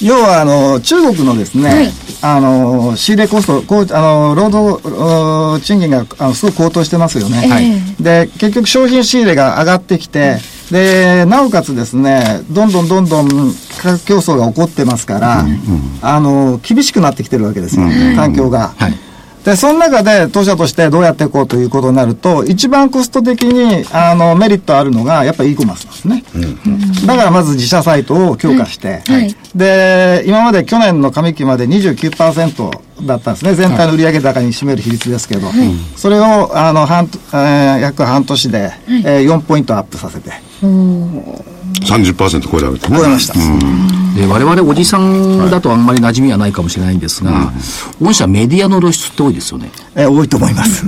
[0.00, 7.48] 要はあの中国のですね、あの仕入れコスト、こうあの労働お賃金があのすごく高騰してますよね。
[7.48, 10.38] はいで結局商品仕入れが上がってきて、
[10.72, 13.28] でなおかつですね、どんどんどんどん
[13.76, 15.44] 価格競争が起こってますから、
[16.00, 18.72] あの厳しくなってきてるわけですよ、環境が。
[18.78, 19.11] はい
[19.44, 26.24] で、その中で当社としてどうやっていこうということになると、一番コスト的にあのメリットあるのが、やっぱり e コマースなんですね。
[27.06, 29.34] だからまず自社サイトを強化して、はい。
[29.54, 32.70] で、今まで去年の上期まで29%
[33.06, 33.54] だったんですね。
[33.54, 35.48] 全体の売上高に占める比率ですけど、
[35.96, 38.72] それをあの半、えー約半年で、
[39.04, 40.30] えー4ポイントアップさせて、
[41.80, 42.98] 30%超えられてね。
[42.98, 43.34] 超えました。
[44.14, 47.50] で我々おじさんだとあんまり馴染みはないかもしれないんですが、
[48.00, 49.70] 御社メディアの露出って多いですよね。
[49.94, 50.84] えー多いと思います。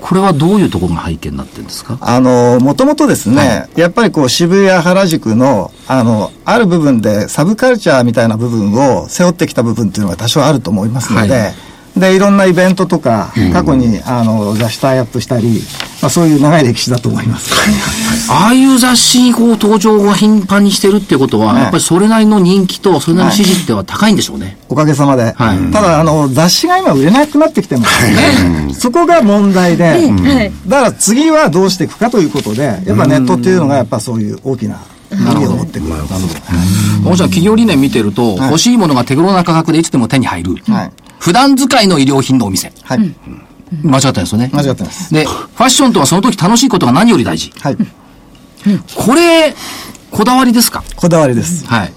[0.00, 1.98] これはどういうところが背景になってるんですか？
[2.00, 11.54] あの、もともとですね、やっぱりこう渋谷原宿の、あの、ある部分でサブカルチャーみたいな部分を背負ってきた部分っていうのが多少あると思いますので、はい
[11.96, 15.62] で、いろんなイベントとか、過去に、あの、雑誌タイアップしたり、
[16.00, 17.52] まあそういう長い歴史だと思います。
[18.30, 24.56] ああいう雑誌にこう登場が頻繁にしてるってことは、はいやっぱりそれなりの人気とそれなりの支持っては高いんでしょうね。
[24.68, 25.34] おかげさまで。
[25.36, 25.58] はい。
[25.72, 28.06] ただ、あの、雑誌が今売れなくなってきてます。
[28.06, 28.74] よね。
[28.74, 30.52] そこが問題で、はい。
[30.66, 34.76] だから次はどうしていくかということで、やっぱネットっていうのがやっぱそういう大きな
[35.12, 35.92] 意味を持ってくる。
[37.04, 40.56] 御社企業理念見てると、欲しいものが手頃な価格でいつでも手に入る。
[40.72, 42.72] はい普段使いの衣料品のお店。
[42.82, 43.14] はい。
[43.84, 44.50] 間違ってないですよね。
[44.52, 45.14] 間違ってます。
[45.14, 47.52] で、ファッションとはその時楽しいことが何より大事。
[47.60, 47.76] はい。
[48.96, 49.54] これ、
[50.10, 50.82] こだわりですか？
[50.96, 51.64] こだわりです。
[51.66, 51.92] はい。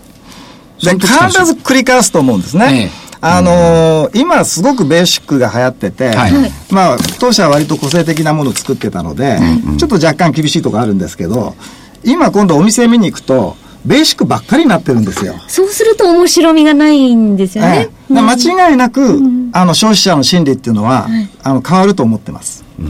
[0.84, 1.08] で、必
[1.46, 2.92] ず繰り返すと思うんですね。
[2.92, 6.32] ええあのー今すごくベーシックが流行ってて、はい
[6.70, 9.40] まあ、当社は割と個性的なものを作ってたので、
[9.78, 11.56] ちょっと若干厳しいところあるんですけど、
[12.04, 13.56] 今今度お店見に行くと、
[13.86, 15.36] ベーシックばっかりになってるんですよ。
[15.48, 17.90] そうすると面白みがないんですよね。
[18.10, 18.14] ええ。
[18.14, 18.34] で間
[18.70, 19.20] 違いなく、
[19.52, 21.08] あの消費者の心理っていうのは、
[21.44, 22.64] あの変わると思ってます。
[22.78, 22.82] こ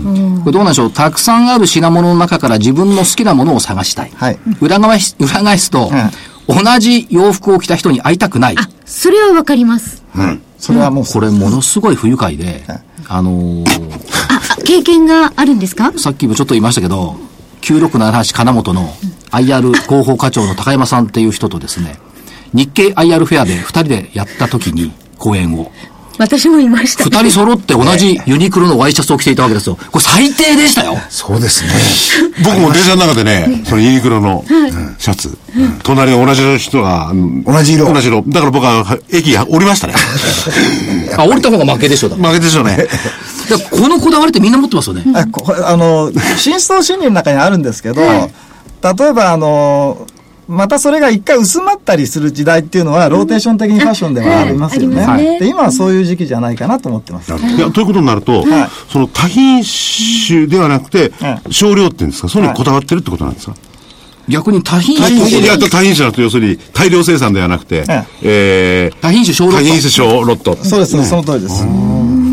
[0.45, 0.91] れどうなんでしょう？
[0.91, 4.11] たくさんある品物の中から自分の好きなものを探したい。
[4.15, 4.39] はい。
[4.61, 5.91] 裏返し、裏返すと、
[6.47, 8.55] 同じ洋服を着た人に会いたくない。
[8.57, 10.03] あ、それはわかります。
[10.59, 12.63] それはもう、これものすごい不愉快で、
[13.07, 13.65] あのー
[14.29, 15.91] あ、経験があるんですか？
[15.97, 17.17] さっきもちょっと言いましたけど、
[17.63, 18.89] 9678金本の
[19.31, 21.97] IR 広報課長の高山さんっていう人とですね、
[22.53, 25.71] 日経 IR フェアで2人でやった時に講演を、
[26.19, 27.03] 私もいました。
[27.05, 29.75] 二人揃って同じユニクロのワイシャツを着ていたわけですよ。
[29.91, 30.95] これ最低でしたよ。
[31.09, 31.71] そうですね。
[32.43, 34.45] 僕も電車の中でね、そのユニクロの
[34.99, 35.37] シャツ、
[35.83, 38.23] 隣の同じ人が、うん同じ色同じ色。
[38.27, 39.95] だから僕は駅降りましたね。
[41.17, 42.87] あ、降りた方が負けでしょ、だから負けでしょうね。
[43.71, 45.03] このこだわりってみんな持ってますよね。
[45.15, 50.05] あこあの、深層心理の中にあるんですけど、例えば、あの、
[50.53, 55.39] またそれが一回薄まったりする時代っていうのは、ローテーション的にファッションではありますよね。
[55.39, 57.31] で今はそういう時期じゃないかなと思ってます。
[57.31, 58.69] いや、ということになると、はい。
[58.91, 59.63] その多品
[60.27, 63.55] 種ではなくては、少量っていうんですか、そういうのにこだわってるってことなんですか、
[64.29, 65.45] 逆に多品多種品種。
[65.45, 69.57] や多品種だと要するに大量生産ではなくて、ええー、多品種小ロット。
[69.57, 70.57] 多品種小ロット。
[70.63, 71.65] そうですね、その通りです。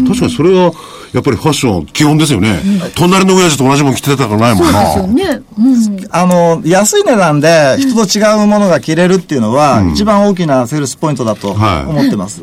[0.09, 0.72] 確かにそれは、
[1.12, 2.61] やっぱりファッション基本ですよね。
[2.94, 4.85] 隣の親父と同じもん着てたからないもんな。
[4.85, 5.42] ですよね。
[5.59, 6.09] うん。
[6.11, 12.42] あの、安い値段で人と違うものが着れるっていうのは、一番大きなセールスポイントだとはい思ってます。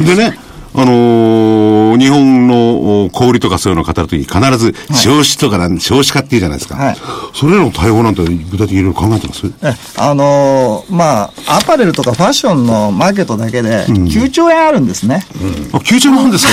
[0.00, 0.38] でね、
[0.74, 6.76] あのー日本のお小売りとかそういうのを語るとき必ず少子とかなん、少子化っていうじゃないですか。
[6.76, 6.96] はい。
[7.34, 15.24] それらの対応なんて具体的にいろいろ考えてますえあのーまあ、アパレルとかファッションのマーケットだけで9兆円あるんですね。
[15.72, 16.52] あ、9兆もあるんですか？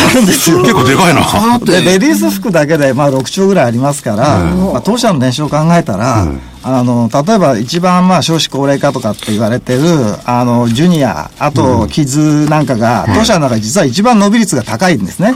[0.62, 1.60] 結構でかいな。
[1.60, 6.26] で、レディース服だけで、まあ、6兆ぐらいありますから、まあ、当社の年収を考えたら、
[6.68, 9.82] あの、例えば一番、まあ、少子高齢化とかって言われてる、
[10.26, 15.34] あの、ジュニア、あと、キッズなんかが、当社の中で実は一番伸び率が高いんですね。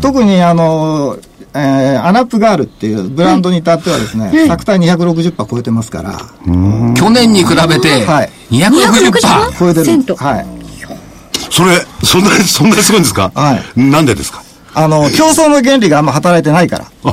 [0.00, 1.16] 特に、あの、
[1.52, 6.12] えーアナップガールっていうブランドに至ってはですね、作体260%超えてますから、
[6.94, 9.58] 去年に比べてはい、260%。
[9.58, 10.14] 超えてる。
[10.14, 10.46] はい。
[11.50, 13.32] それ、そんなに、そんなにすごいんですか？
[13.34, 13.80] はい。
[13.80, 14.44] なんでですか？
[14.74, 16.84] あの、競争の原理があんま働いてないから。
[17.04, 17.12] あ、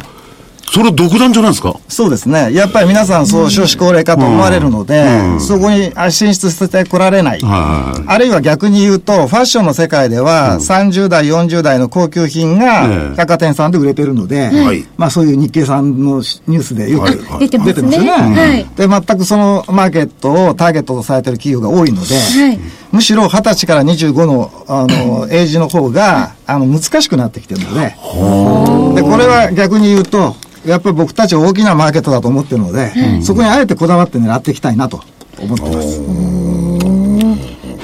[0.69, 1.75] それ独断じゃないですか？
[1.88, 2.53] そうですね。
[2.53, 7.39] やっぱり皆さん、そう、少子高齢化と思われるので、そこにあ進出してこられない。
[7.39, 17.73] はいあるいは逆に言うと、ファッションの世界では、30代、40代の高級品えがえ百貨店さんで売れてるので、はいまあそういう日経さんのニュースでよく出てますね。
[17.73, 18.10] 出てますよね。
[18.10, 18.65] はい。
[18.75, 22.60] で、全くそのマーケットをターゲットとされてる企業が多いので、はい。
[22.91, 35.02] むしろ20歳から25の、あの、 エイジの方が、あの、難しくなってきてるので、で、これは逆に言うと、やっぱり僕たち大きなマーケットだと思ってるので、そこにあえてこだわって狙っていきたいなと
[35.39, 36.02] 思ってます。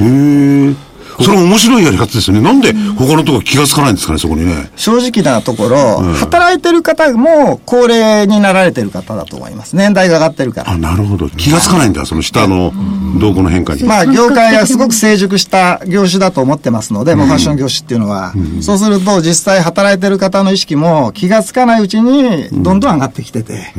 [0.04, 0.74] へえ。
[1.22, 2.42] それ面白いやり方ですよね。
[2.42, 4.72] なんで他のとこ気がつかないんですかね、そこにね。
[4.76, 9.76] 正直なところ、働いてる方も高齢になられてる方だと思います。
[9.76, 10.72] 年代が上がってるから。
[10.72, 11.30] あ、なるほど。
[11.30, 12.74] 気がつかないんだ、その下の
[13.20, 13.84] 動向の変化に。
[13.84, 18.34] まあ、業界がすごく成熟した業種だと思ってますので、もうファッション業種っていうのは。
[18.62, 23.74] そうすると、実際働いてる方の意識も気がつかないうちに、どんどん上がってきてて、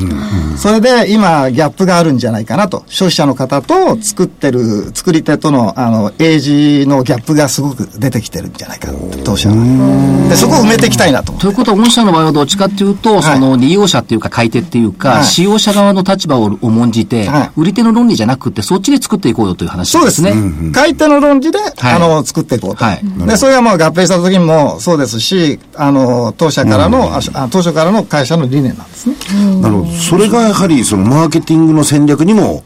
[0.56, 2.84] それで今、ギャップがあるんじゃないかなと。
[2.88, 10.28] 消費者の方と作ってる、作り手との、あの、エイジのギャップがすごく出てきてるんじゃないかな、当社は。
[10.28, 20.34] で、そこを埋めていきたいなと思ってということは、御社の場合はどっちかっていうと、その利用者っていうか買い手っていうか、はい使用者側の立場を重んじて、はい売り手の論理じゃなくて、そっちで作っていこうよという話そうですね。
[20.34, 20.72] ね。
[20.72, 22.84] 買い手の論理で、はいあの、作っていこうと。
[22.84, 29.16] はいで、それはもう合併した時にもそうですし、あの、当社からの、ああ当初からの会社の理念なんですね。
[29.60, 29.90] なるほど。
[29.92, 32.62] それがやはり、そのマーケティングの戦略にも、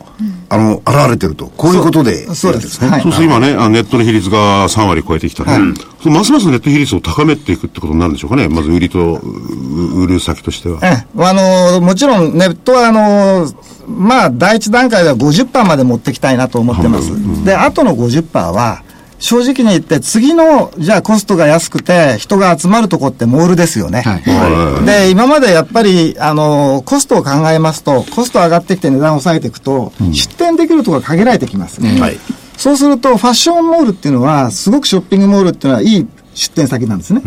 [0.51, 1.47] あの、現れてると。
[1.57, 2.27] こういうことで。
[2.35, 2.83] そうです。
[2.85, 5.59] はいそうすると今ね、あネットの比率が3割超えてきたら、
[6.03, 8.49] そのますますネット比率を高めていくってことになるんでしょうかね。
[8.49, 10.81] まず売りと、う売る先としては。
[10.83, 13.53] ええ、あの、もちろんネットは、あの、
[13.87, 17.45] まあ、第一段階では50%まで持ってきたいなと思ってます。
[17.45, 18.83] で、あとの50%は、
[19.19, 24.03] 正直に言って、次の、じゃあコストが安くて、人が集まるとこってモールですよね。
[24.03, 31.81] はいで、今までやっぱり、あの、コストを考えますと、コスト上がってきて値段を抑えていくと、出店できるところが限られてきます。
[31.81, 32.19] はい。
[32.57, 37.23] そうすると、ファッションモールっていうのは、すごくショッピングモールっていうのは、いい出店先なんですね。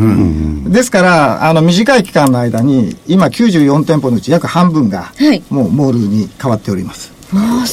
[0.67, 7.11] ですから、あの、短い期間の間に、今94店舗のうち約半分がはい、もうモールに変わっております。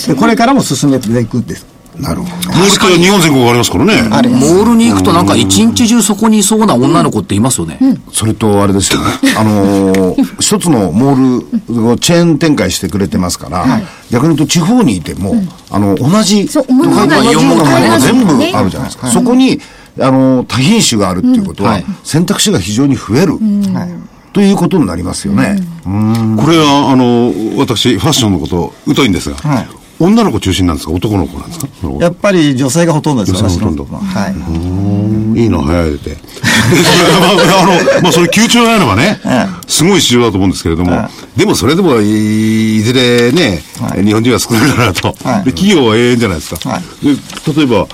[0.08, 1.66] でこれからも進めていくんです。
[2.00, 2.50] なるほど。
[2.50, 4.08] モールって日本全国ありますからね。
[4.12, 4.54] あります。
[4.54, 7.78] モールに行くとなんか一日中そこにいそうな女の子っていますよね。
[8.12, 9.06] それと、あれですよね。
[9.36, 13.64] あのー一つのモールをチェーン展開してくれてますから、
[14.10, 15.34] 逆に言うと地方にいても、
[15.70, 19.08] あの、同じ、同じようなものが全部ねあるじゃないですか。
[19.08, 19.60] そこに、
[20.00, 23.38] あの、多品種があるっていうことは、はい選択肢が非常に増える。
[24.32, 25.58] ということになりますよね。
[25.82, 25.88] こ
[26.50, 29.68] れは、あの、私、ファッションのこと、疎いんですが、はい
[30.00, 30.92] 女の子中心なんですか？
[30.92, 31.68] 男の子なんですか？
[32.00, 33.84] やっぱり女性がほとんどです女性がほとんど。
[33.84, 35.34] は。
[35.34, 35.40] い。
[35.42, 35.90] いいの早い。
[35.98, 36.16] で
[36.68, 39.18] あ、あの、まあ、それ、急調があればね、
[39.66, 43.62] すごい市場だと思うんですけれども、でもそれでもい、いずれね、
[44.04, 45.44] 日本人は少ないかなと、はい。
[45.44, 45.52] で。
[45.52, 46.68] 企業は永遠じゃないですか。
[46.70, 47.06] はい。
[47.06, 47.12] で
[47.56, 47.86] 例えば、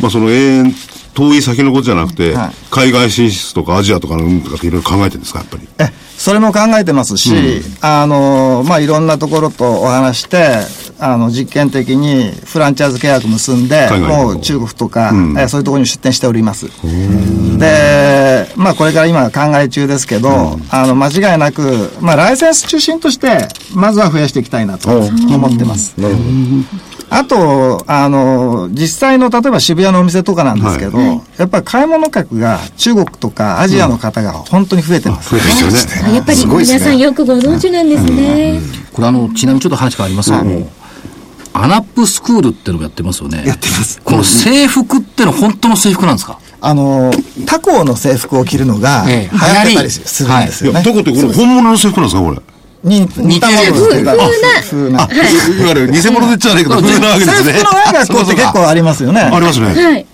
[0.00, 0.74] まあ、その永遠、
[1.14, 2.50] 遠い先のことじゃなくて、はい。
[2.70, 5.68] 海外進出とかアジアとかのうんとかっていろいろ考えてるんですか、やっぱり？
[5.78, 7.34] え、それも考えてますし、
[7.82, 10.60] あの、まあ、いろんなところとお話して、
[11.04, 16.66] あの、実験的にフランチャイズ契約結んで、もう中国とか、えそういうところに出店しております。
[17.58, 25.94] で、まあ、これから今考え中ですけど、あの、間違いなく、まあ、ライセンス中心として、まずは増やしていきたいなと思ってます。
[27.10, 35.30] あと、あの、実際の、例えば渋谷のお店とかなんですけど、やっぱり買い物客が中国とかアジアの方が本当に増えてます。
[35.30, 36.08] 増えてますよね。
[36.08, 38.60] あやっぱり皆さんよくご存知なんですね。
[38.92, 40.70] これあの、ちなみにちょっと話変わりますけども、
[41.54, 43.44] アナップスクールっていうのもやってますよね。
[43.46, 46.38] やってますこの制服ってのは本当の制服なんですか？
[46.60, 47.12] あの、
[47.46, 50.84] 他校の制服を着るのが流ええ行ってたりするんですいや、よね。
[50.84, 52.38] どこってこれ本物の制服なんですか、これ？
[52.84, 54.20] に似たものを着てたり
[54.68, 55.02] 風な。
[55.02, 55.08] いわ
[55.68, 57.52] ゆる偽物でじゃないけど、風なわけですね。
[57.52, 59.20] 制服のない学校って結構ありますよね。
[59.20, 59.66] ありますね。
[59.66, 60.06] はい。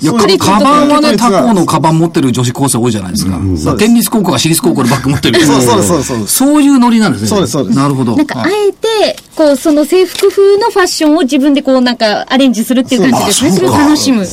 [0.00, 3.38] いや、カバンはね、他校のカバン持ってる女子高生多いじゃないですか。
[3.38, 5.44] まあ県立高校が私立高校のバッグ持ってる。
[5.44, 7.28] そうそうそうそうそういうノリなんですね。
[7.28, 8.16] そうですそうですなるほど。
[8.16, 13.52] なんか、あえて、こう、その制服風のファッションを自分でこう、なんか、アレンジするっていう感じですね。
[13.52, 14.24] それを楽しむ。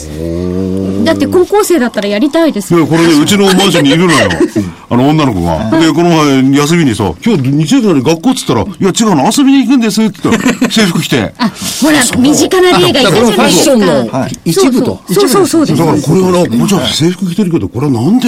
[1.03, 2.79] だって、高校生だったらやりたいですよ。
[2.79, 4.29] いや、これね、うちのマンションにいるのよ。
[4.89, 5.79] あの、女の子が。
[5.79, 11.33] で、この前、休みにさ、今日日曜日なのに学校っつったら、いや、違うの、遊びに行くんですって言ったら、制服着て。
[11.37, 13.31] あ、ほら、身近な例がいたじゃないですか。
[13.31, 15.01] ファッションの一部と。
[15.11, 15.85] そうそうそうですだ。
[15.85, 18.27] からこれはな、これじゃあ制服着てるけど、これはなんで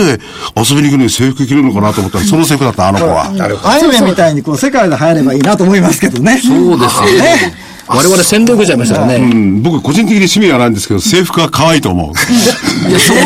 [0.55, 3.25] 遊びに行くのに制服着るのかなと思ったら、その制服だった、あの子は。
[3.65, 6.39] アニメみたいにこう世界で流行ればいいなと思いますけどね。
[6.43, 7.72] そうですよね。
[7.87, 9.25] 我々洗礼受けちゃいましたからうね。
[9.33, 12.89] ん、僕個人的に趣味はないんですけど、制服は可愛いと思う。
[12.89, 13.17] いや、そう、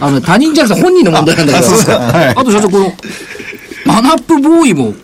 [0.00, 1.66] あの、他人じゃなくて本人の問題なんだけど。
[2.40, 2.92] あと社長、この、
[3.86, 4.94] アナップボーイも、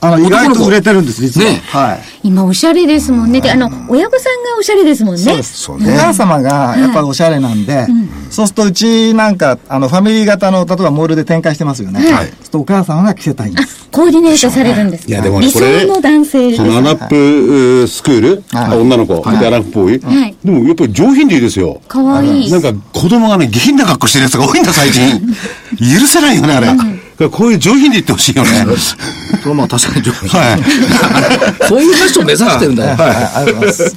[0.00, 1.50] あの、意外と売れてるんです、実は。
[1.50, 1.98] ねはい。
[2.22, 3.40] 今、おしゃれですもんね。
[3.40, 5.20] で、あの、親御さんがおしゃれですもんね。
[5.20, 5.70] そうです。
[5.70, 7.86] おそうね母様がやっぱりおしゃれなんで、
[8.30, 12.00] そうするとうちなんか、あの、ファミリー型の、例えばモールで展開してますよね。
[12.00, 13.88] そうするとお母様が着せたいんです。
[13.90, 15.08] コーディネートされるんです。
[15.08, 16.62] いやでもね理想これの男性です。
[16.62, 21.80] そのアナップえースクール、はい女の子、でアナップボーイ、はいでもやっぱり上品でいいですよ。
[21.88, 22.62] かわいいなん。
[22.62, 25.20] か子供がね、下品な格好してるやつが多いんだ、最近。
[26.00, 26.68] 許せないよね、あれ。
[27.24, 28.50] らこういう上品で言ってほしいよね。
[29.42, 30.28] それはまあ確かに上品。
[30.28, 30.62] はい。
[31.68, 32.96] そういうファッション目指してるんだよ。
[32.96, 33.96] はい、ありがとうございます。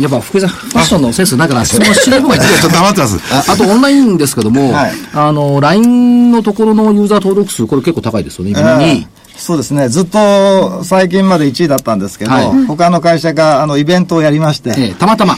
[0.00, 3.20] やっぱ福井さん、ファッションのセンスだから質問しない方がいいですちょっと黙ってます。
[3.30, 9.06] ああとオンラインですけども、はいあの、LINE のところのユーザー登録数、これ結構高いですよね、今に。
[9.36, 9.88] そうですね。
[9.88, 15.36] ずっと最近まで1位だったんですけど、はい他の会社があのイベントをやりまして、ええたまたま。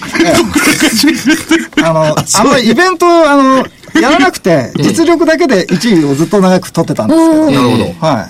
[1.82, 3.66] あの、 あんまりイベントをあの、
[4.00, 7.50] やらなくて、実力だけで1位をずっと長く取ってたんですけど。
[7.50, 8.06] なるほど。
[8.06, 8.28] は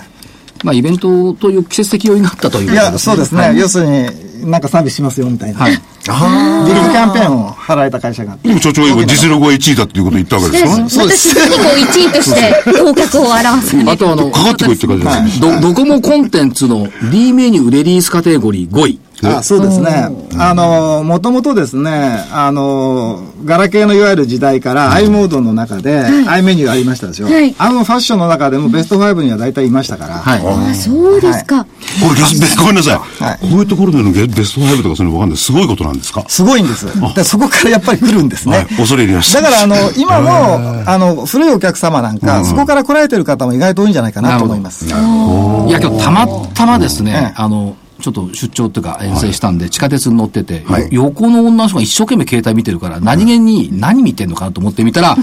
[0.63, 2.73] まあ、イベントという季節的要因があったというい。
[2.73, 3.53] いや、そうですね。
[3.55, 5.59] 要するに、なんかサービスしますよ、みたいな。
[5.59, 5.71] はい。
[5.73, 5.79] ビ
[6.11, 8.47] ッグキャンペーンを払えた会社があって。
[8.47, 10.83] でも所長は今実力は1位だっていうことを言ったわけですよね。
[10.83, 13.89] 私何も1位として合格を表さない。
[13.89, 15.59] あとあの、かかってこいって感じですね。
[15.61, 18.99] ドドコモコンテンツの D メニューレディースカテゴリー5位。
[19.23, 20.09] あそうですね。
[20.37, 27.27] あの、もともとですね、あの、ガラケーのいわゆる時代から i モードの中で、i メニューありましたでしょ？
[27.27, 30.15] はいあのファッションの中でもベスト5には大体いましたから。
[30.15, 30.71] はい。
[30.71, 31.63] あ、そうですか。
[31.63, 31.69] こ
[32.13, 33.23] れゲス、べごめんなさい。
[33.23, 35.37] はいこういうところでのゲベスト5とかそういうのわかんない。
[35.37, 36.23] すごいことなんですか？
[36.27, 36.85] すごいんです。
[37.15, 38.57] で、そこからやっぱり来るんですね。
[38.57, 38.65] はい。
[38.75, 39.41] 恐れ入りました。
[39.41, 44.85] だから、あの、今の、あの、古いお客様なんか、そこから来られてる方も意外と多いんじゃないかなと思います。
[44.85, 55.15] いや、今日たまたまですね、ええあの、ちょっと出張っていうか遠征したんで、地下鉄に乗ってて、よ横の女の人が一生懸命携帯見てるから、何気に何見てんのかなと思ってみたら、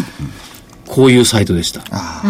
[0.87, 1.81] こういうサイトでした。
[1.91, 2.23] あ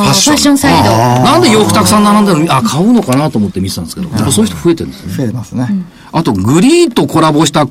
[0.00, 0.90] あ、ファッションサイド。
[1.24, 2.54] なんで洋服たくさん並んでるの？
[2.54, 5.14] あ、買うのかなと思って見てたんですけど、やっぱそういう人増えてるんですね。
[5.14, 5.68] 増えてますね。
[6.12, 7.70] あと、グリーとコラボしたっ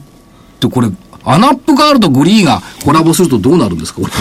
[0.60, 0.90] て、これ、
[1.24, 4.14] アナップガールとグリーがコラボするとどうなるんですか、これ。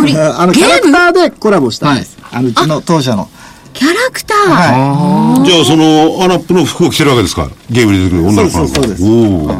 [0.00, 2.18] これ、あの、キャラクターでコラボしたんです。
[2.30, 3.28] あの、うちの当社の。
[3.72, 4.36] キャラクター。
[4.50, 7.50] はじゃあ、その、アナップの服を着てるわけですか？
[7.70, 8.74] ゲームに出てくる女の子なんか。
[8.74, 9.48] そうですそうおー。
[9.48, 9.54] だ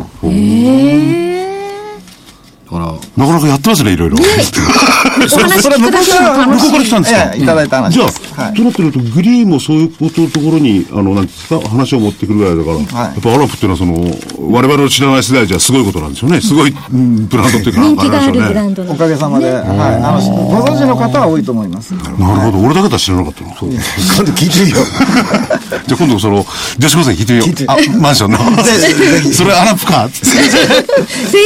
[2.73, 4.17] から、なかなかやってますね、いろいろ。
[4.23, 7.05] お話聞くだけでも楽し向こうから来たんい。
[7.05, 8.21] ですかええ、いただいた話じゃです。
[8.37, 16.41] あ、はいとなってると、グリーもそういうことのところに、あの、なんですか、話を持ってくるぐらいだから、はいやっぱアラプっていうのは、その、我々の知らない世代じゃすごいことなんですよね。
[16.41, 18.95] すごい、うんブランドっていうか、人気があるれですよねブランドのお。
[18.97, 19.65] かげさまで、はい。
[19.65, 21.93] あの、ご存知の方は多いと思います。
[21.95, 22.59] なるほど。
[22.59, 23.55] 俺だけだ知らなかったの。
[23.59, 23.71] そう。
[23.71, 24.85] 今度聞いてみよう。
[25.87, 26.47] じゃあ今度その、
[26.79, 27.49] 女子高生に聞いてみよう。
[27.67, 28.39] あ、マンションの。
[29.33, 31.39] それアラプかつって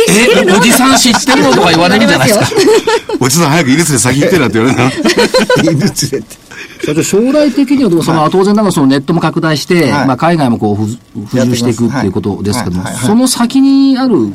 [0.47, 2.47] え、おじさん知ってるのとか言われるじゃないですか。
[3.21, 4.91] おじさん早く入れてて先行ってなんて言われるな。
[5.63, 6.25] 犬連れて。
[6.85, 10.87] 社長将来的にはでもその、当然ながらそのネットも拡大して、はいまあ、海外もこうふ
[11.31, 14.31] 付随していくっていうことですけども、はいはいはいその先にある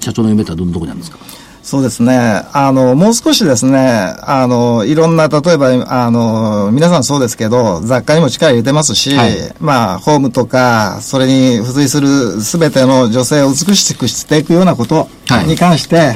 [0.00, 1.18] 社長の夢ってどのどこにあるんですか？
[1.66, 2.44] そうですね。
[2.52, 16.14] あの、もう少しですね、あの、いろんな、例えば、あの、皆さんそうですけど、雑貨にも力入れてますし、はいまあ、ホームとか、それに付随するすべての女性を美しくしていくようなことはいに関して、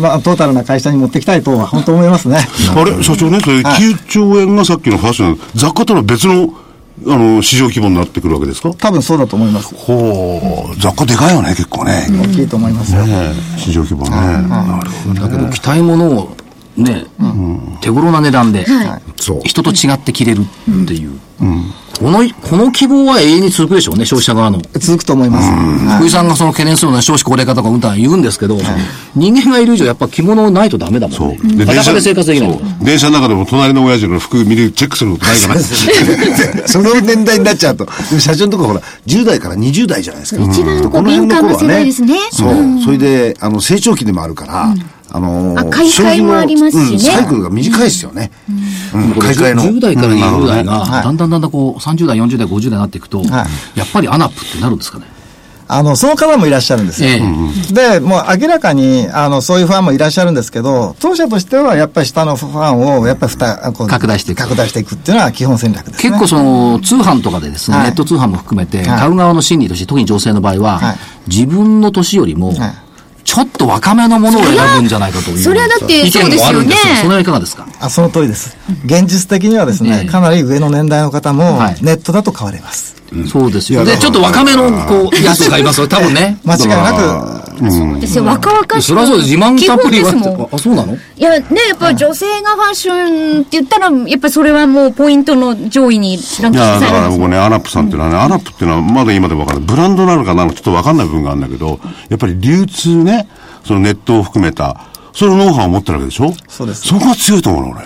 [0.00, 2.38] まあ、トータルな会社に持っていきたいとは、本当思いますね。
[2.74, 6.48] あれ、社長ね、それはい9兆円がさっきのファッション、雑貨とは別の、
[7.06, 8.70] あの、市場規模になってくるわけですか？
[8.74, 9.74] 多分そうだと思います。
[9.74, 12.06] ほう、雑貨でかいよね、結構ね。
[12.10, 13.06] 大きいと思いますよ。
[13.06, 14.10] ねえ市場規模ね。
[14.48, 15.20] なるほど。
[15.20, 16.36] だけど着たいものを
[16.78, 17.04] ね、
[17.80, 18.66] 手頃な値段で、
[19.16, 19.40] そう。
[19.44, 21.18] 人と違って着れるっていう、
[21.98, 24.60] このこの希望は永遠に続くでしょうね消費者側の。
[24.78, 25.50] 続くと思います。
[25.50, 25.96] はい。
[25.96, 28.56] 福井さんがその懸念するのは少子高齢化とかうんたん言うんですけど、
[29.16, 31.64] 人間がいる以上やっぱ着物ないとダメだもんね。
[31.64, 32.84] で裸で生活できないそう。
[32.84, 35.60] 電車の中でも隣の親父の服見る、チェックすることないかな。
[36.68, 37.84] その年代になっちゃうと。
[37.84, 40.42] でも社長のとこほら、10代から20代じゃないですか。
[40.44, 42.14] 一番こうこの辺の頃は敏感な世代ですね。
[42.30, 42.54] そう。
[42.84, 44.74] それで、あの、成長期でもあるから、
[45.10, 46.92] あのー、あ買い替えもありますしね。
[46.92, 48.30] うんサイクルが短いですよね。
[48.94, 49.62] うん、これ買い替えの。
[49.62, 51.04] 10代から20代が、はい。
[51.04, 55.06] だんだんだんだんこう、30代、40代、50代になっていくと、はやっぱりアナップってなるんですかね？
[55.70, 57.10] あの、その方もいらっしゃるんですよ。
[57.10, 64.38] えで、もう明らかに、あの、そういうファンもいらっしゃるんですけど、当社としてはやっぱり下のファンを、やっぱりふた、こう拡大していく。
[64.38, 66.10] 拡大していくっていうのは基本戦略ですね。
[66.10, 67.86] 結構その、通販とかでですね、はい。
[67.88, 68.98] ネット通販も含めて、はい。
[68.98, 70.96] 買う側の心理として、特に女性の場合は、はい。
[71.26, 72.87] 自分の年よりも、はい
[73.28, 75.38] ちょっと若めのものを選ぶんじゃないかという。
[75.38, 77.68] それはだって意見もあるんですそうですよねそれはいかがですか？
[77.78, 78.56] あ、その通りです。
[78.86, 82.96] 現実的にはですね、ええかなり上の年代の方もはい、ネットだと買われます。
[83.30, 83.84] そうですよ。
[83.84, 86.38] で、ちょっと若めの、こう、やつを買いますよ、多分ね。
[86.44, 88.24] 間違いなく、そうですよ。
[88.24, 88.82] 若々しく。
[88.82, 89.30] それはそうです。
[89.30, 90.48] 自慢たっぷりは基本ですもん。
[90.52, 90.94] あ、そうなの？
[90.94, 91.36] いや、ね、
[91.68, 99.66] やっぱ女性がファッションって言ったら、やっぱそれはもうポイントの上位にランいや、クインさだから僕ね、アナップさんっていうのはね、アナップっていうのはまだ今でもわからない。
[99.66, 101.80] ブランドなのかなのかちょっとわかんない部分があるんだけど、
[102.10, 103.28] やっぱり流通ね、
[103.66, 104.76] そのネットを含めた、
[105.18, 106.32] それのノウハウを持ってるわけでしょ？
[106.46, 106.86] そうです。
[106.86, 107.82] そこが強いと思うの、俺。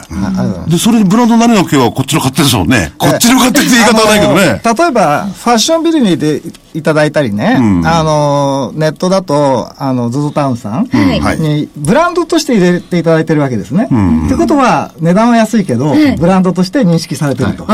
[0.71, 2.93] で、それにブランドになれなければこっちの勝手ですもんね。
[2.99, 4.61] こっちの勝手って言い方はないけどね。
[4.63, 6.43] 例えば、ファッションビルにいて
[6.75, 7.57] いただいたりね、
[7.87, 11.41] あの、ネットだと、あの、ズズタウンさんはい。
[11.41, 13.89] に、ブランドとして入れていただいてるわけですね。
[14.27, 17.65] ってことは、値段は安いけど、ブランドとして認識されてると、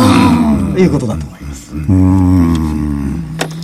[0.79, 0.87] い。
[0.87, 1.75] うことだと思います。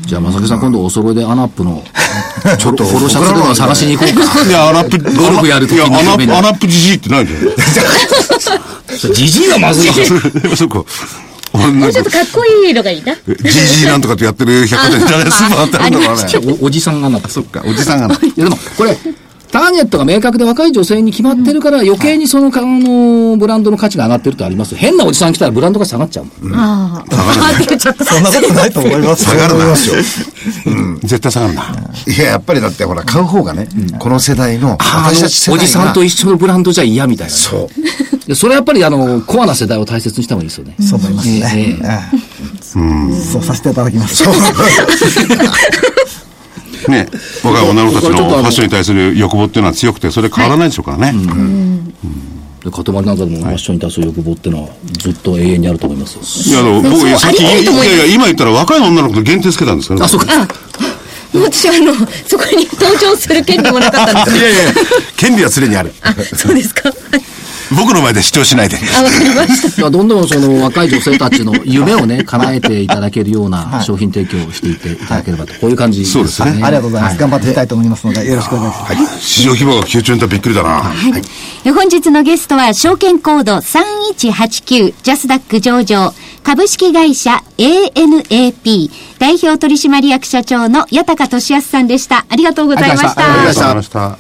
[0.07, 1.83] じゃあ、正木さん、今度お揃いでアナップの、
[2.59, 4.45] ちょっとフォローシャツとか探しに行こうか。
[4.45, 7.37] いや、アナップ、ゴルフやる時にいや、アナップ、有名なアナップじじいって何じゃ
[9.13, 9.95] じじいはまずいわ。
[9.95, 10.57] ん。
[10.57, 10.85] そっか。
[11.55, 13.15] 俺なんかちょっとかっこいいのがいいな。
[13.15, 16.59] じじいなんとかってやってる百貨店じゃないスーパーってあるんだからね。
[16.61, 17.21] おおじさんがな。
[17.29, 18.15] そっか、おじさんがな。
[18.15, 18.99] いやでも、これ、
[19.55, 26.55] ターゲットが明確で若い女性に決まってるから、余計にその、あの、ブランドの価値が上がってるとありますよ変なおじさん来たらブランドが下がっちゃうもん。
[26.57, 27.51] ああ。
[27.51, 28.05] あって言っちゃった。
[28.05, 29.25] そんなことないと思います。
[29.25, 29.77] 下がるな。
[29.77, 31.63] 絶対下がるな。
[32.05, 33.69] いや、やっぱりだってほら、買う方がね、
[34.01, 37.33] この世代の、あ私たち世代おじさんと一緒のブランドじゃ嫌みたいな。
[37.33, 37.71] そ
[38.27, 38.27] う。
[38.27, 40.75] でそれはやっぱり、あの、コアな世代を大切にした方がいいですよね。
[40.81, 41.79] そう思いますね。
[43.33, 44.25] そうさせていただきます。
[46.91, 47.09] ね、
[47.43, 51.13] 若い女の子たちののファッションに対する欲望っていうのは強くて、それ変わらないでしょうからね。
[52.65, 56.63] で塊なんかでもファッションに対する欲望っていうのはずっと永遠にあると思いますよ。
[56.63, 60.27] いや、あの、僕、さっき、いやいや、今言ったら若い女の子と限定つけたんですからあ、そうか。
[61.35, 61.95] 私はあの、
[62.27, 64.73] そこに登場する権利もなかったんですいやいや、
[65.17, 65.93] 権利は常にある。
[66.03, 66.93] あ、そうですか。
[67.77, 68.77] 僕の前で主張しないで。
[68.77, 69.91] あ、わかりました。
[69.91, 77.19] どんどんその若い女性たちの夢をね、叶えていただけるような商品提供をしていっていただければと、こういう感じですそうですねありがとうございます。
[77.19, 79.21] 頑張っていきたいと思いますので、よろしくお願いします。
[79.21, 80.93] 市場規模が急調にびっくりだな。
[81.73, 86.13] 本日のゲストは、証券コード3189、ジャスダック上場、
[86.43, 92.27] 株式会社 ANAP、代表取締役社長の八高俊康さんでした。
[92.29, 93.09] ありがとうございました。
[93.09, 94.19] ありがとうございました。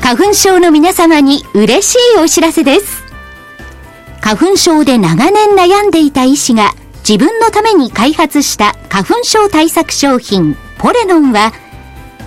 [0.00, 3.02] 花粉症の皆様に嬉しいお知らせです。
[4.20, 6.74] 花粉症で長年悩んでいた医師が
[7.08, 11.52] 自分のために開発した花粉症対策商品ポレノンは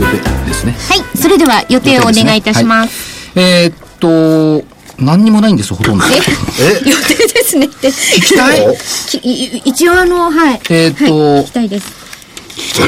[0.00, 0.76] 予定ですね。
[0.88, 1.18] はい。
[1.18, 3.30] それでは予定をお願いいたします。
[3.36, 4.66] えーっと、
[4.98, 6.04] 何にもないんですよ、ほとんど。
[6.04, 6.22] 予定
[7.32, 7.88] ですねって。
[7.88, 7.92] 聞
[8.22, 9.62] きたい？
[9.64, 10.60] 一応あのはい。
[10.70, 11.42] えーっとはい。
[11.42, 12.00] 聞きたいです。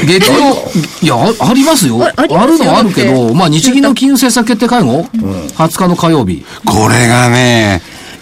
[0.05, 0.53] 月曜、
[1.01, 2.05] いや、あありますよ。
[2.15, 6.45] あるのはあるけど、まあ日銀の金融政策決定会合、20日の火曜日。
[6.65, 7.81] これがね、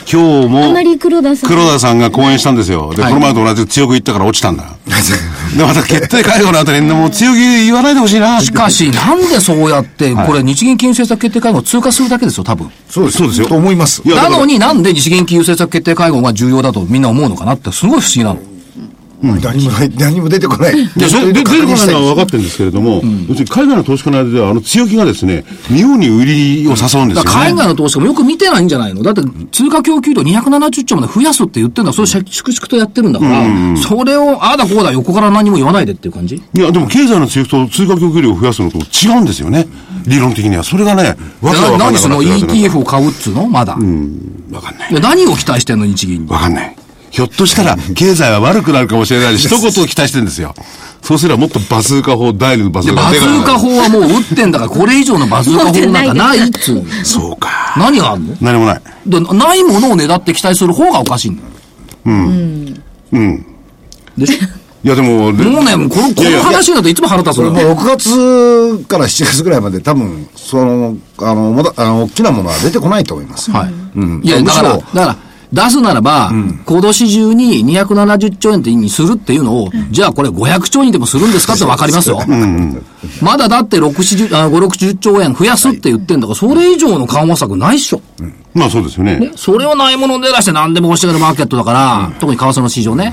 [0.09, 2.93] 今日も、黒田さんが講演したんですよ。
[2.93, 4.63] で、はいこの前と同じく強く言ったから落ちたんだ。
[5.55, 8.39] で、また決定会合のあたりにもう強気言わないでほしいな。
[8.41, 12.71] しかし、なんでそうやって、これ日銀金融政策決定会合を通過するだけですよ、多分。
[12.89, 13.17] そうです。
[13.17, 13.47] そうですよ。
[13.47, 14.01] と思います。
[14.07, 18.50] なのになんで日銀金融政策決定会合が重要だとみんな思うのかなって、すごい不思議なの。
[19.21, 20.73] 何もない、何も出てこない。
[20.73, 27.23] いや、出てこないのは分かっってるんですけれども、要するに海外の投資家の間では、あの強気がですね、妙に売りを誘うんですよね。
[27.25, 29.03] 海外の投資家もよく見てないんじゃないの？
[29.03, 36.35] だって、通貨供給量270兆まで増やすって言ってんだそれ粛々とやってるんだから、それを、ああだこうだ横から何も言わないでっていう感じ？
[36.35, 39.67] いや、でも経済の強気と通貨供給量を増やすのと違うんですよね。
[40.07, 40.63] 理論的には。
[40.63, 43.73] それがね、わかんなく何その ETF を買うっつうのまだ。
[43.73, 44.95] わかんないい。
[44.95, 46.31] や何を期待してんの日銀に。
[46.31, 46.75] わかんない。
[47.11, 50.55] ひょっとしたら、経済は悪くなるかもしれない し、一言を期待してるんですよ。
[51.03, 53.69] そうすればもっとバズーカ砲、第二のバズーカバズーカ砲。
[53.69, 56.83] 砲はもう撃ってんだから、これ以上のバズーカ砲なんかないっつうの。
[57.03, 57.49] そうか。
[57.77, 58.35] 何があんの？
[58.39, 58.81] 何もない。
[59.05, 61.47] でないものをねだって期待する方がおかしいんだよ。
[62.05, 62.11] う
[63.19, 63.45] ん。
[64.17, 64.33] でし
[64.83, 67.51] いや、でも、でょもうね、もうこの、この話だといつも腹立つのよ。
[67.51, 67.85] もう6
[68.79, 73.51] 月から7月ぐらいまで多分、その、あの、まだ、あの、大きなものは出てこないと思います。
[73.51, 73.73] はい。
[73.95, 75.15] うんいや、だから、だから、
[75.53, 76.31] 出すならば、
[76.65, 82.19] 今年中に270兆円ってにするっていうのを、じゃあこれ500兆円にでもするんですかってわかりますよ。
[83.21, 88.01] まだだって6、60あ5、60兆円増やすって言ってんだから、それ以上の緩和策ないっしょ。
[88.53, 89.31] まあそうですよね。
[89.35, 93.11] それをないもので出して何でも欲しがるマーケットだから、特に為替の市場ね、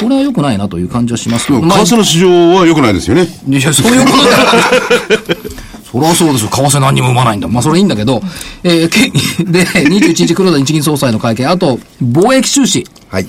[0.00, 3.28] これは良くないなという感じはしますけど、まあ為替の市場は良くないですよね。
[3.48, 5.36] いや、そういうことだ
[5.92, 6.50] そりゃそうですよ。
[6.50, 7.48] 為替何にも生まないんだ。
[7.48, 8.22] まあ、それいいんだけど、
[8.62, 9.10] えー、け
[9.44, 12.86] で、21日黒田日銀総裁の会見、あと、貿易収支。
[13.08, 13.26] はい。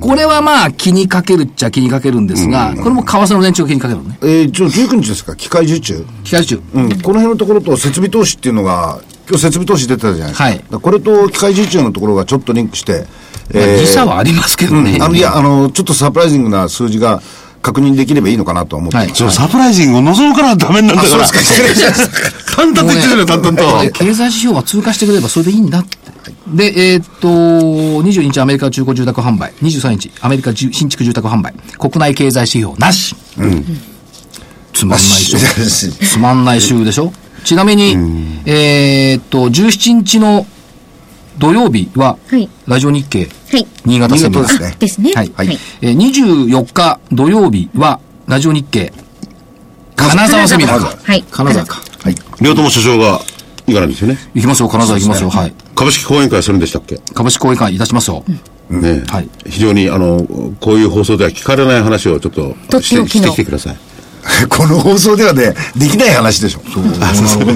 [0.00, 4.18] これはまあ、気にかけるっちゃ気にかけるんですが、これも為替の年中が気にかけるのね。
[4.22, 6.06] えー、ちょ、19日ですか、機械受注。
[6.24, 6.60] 機械受注。
[6.74, 10.44] うん、この辺のところと設備投資っていうのが、今日設備投資出てたじゃないですか。
[10.44, 13.04] はいこれと機械受注のところがちょっとリンクして、
[13.52, 14.92] まあ時差はありますけどね。
[14.92, 17.20] うんあの、いや、あの、ちょっとサプライズングな数字が
[17.62, 19.06] 確認できればいいのかなとは思ってます。
[19.08, 21.24] はいそのサプライジングを望むからダメになるんだから。
[21.24, 23.90] あそうですか失礼しまし淡々と言ってるよ、淡々と。
[23.92, 25.98] 経済指標が通過してくればそれでいいんだって。
[26.48, 33.14] で、えーっと、22日アメリカ中古住宅販売、23日アメリカ住新築住宅販売、国内経済指標なし。
[34.72, 35.38] つまんないでしょ。
[36.06, 37.12] つまんない週でしょ？
[37.44, 37.96] ちなみに、
[38.44, 40.46] えーっと、17日の
[41.38, 43.66] 土曜日は、はいラジオ日経、はい。
[43.84, 45.12] 新潟セミナーですねですね。
[45.14, 45.32] はい。
[45.34, 45.58] はい。
[45.80, 48.92] えー、24日土曜日は、ラジオ日経、
[49.96, 50.96] 金沢セミナーか。
[51.02, 51.80] はい金沢か。
[52.02, 52.14] はい。
[52.40, 53.20] 両友所長が
[53.66, 54.18] 行かないんですよね？
[54.34, 55.30] 行きますよ、金沢行きますよ。
[55.30, 55.54] はい。
[55.74, 56.98] 株式講演会するんでしたっけ？
[57.14, 58.24] 株式公演会いたしますよ。
[58.70, 60.26] ねえはい非常に、あの、
[60.60, 62.32] こういう放送では聞かれない話をちょっ
[62.68, 63.76] としてきてください。
[64.48, 66.60] この放送ではね、できない話でしょ。
[66.72, 66.84] そう。
[67.00, 67.46] あ、そうそう。
[67.46, 67.52] こ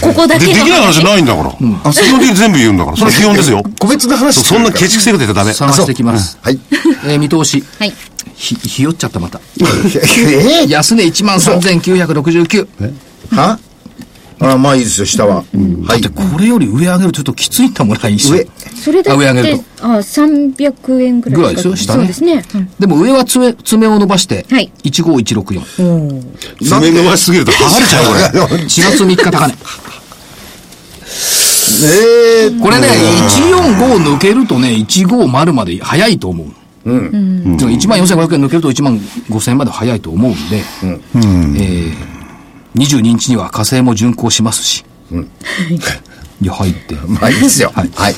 [0.00, 1.50] こ、ここだで、けのできない話ないんだから。
[1.84, 2.96] あ、基本的に全部言うんだから。
[2.96, 3.62] それ基本ですよ。
[3.78, 5.54] 個別の話そそんなケチくせえこと言ったらダメ。
[5.54, 6.38] 探してきます。
[6.42, 6.58] はい。
[7.04, 7.62] えー見通し。
[7.78, 7.94] はい。
[8.34, 9.40] ひ、ひよっちゃったまた。
[9.58, 12.66] え安値13,969。
[12.80, 12.92] ー、
[13.36, 13.58] は？
[14.38, 15.36] あ、まあいいですよ、下は。
[15.36, 16.08] はいだって。
[16.10, 18.32] これより上上げるとちょっときついんだもん、来週。
[18.34, 18.46] 上。
[18.76, 22.44] それだあ上上げるって、あ、300円ぐらいぐらいですよ下ねそうですね。
[22.54, 26.66] うんでも上は爪、爪を伸ばして、はい15164。
[26.68, 28.62] 爪伸ばしすぎると剥がれちゃう、これ。
[28.62, 29.54] 4月3日高値。
[31.82, 36.46] えー、これね、145抜けるとね、150まで早いと思う。
[36.86, 37.56] うん。
[37.58, 38.98] 1万4500円抜けると1万
[39.28, 41.92] 5000円まで早いと思うんで、えー、
[42.74, 44.84] 22日には火星も巡航しますし。
[46.40, 46.94] いや、入って。
[46.94, 47.72] まあいいですよ。
[47.74, 48.14] はいはい。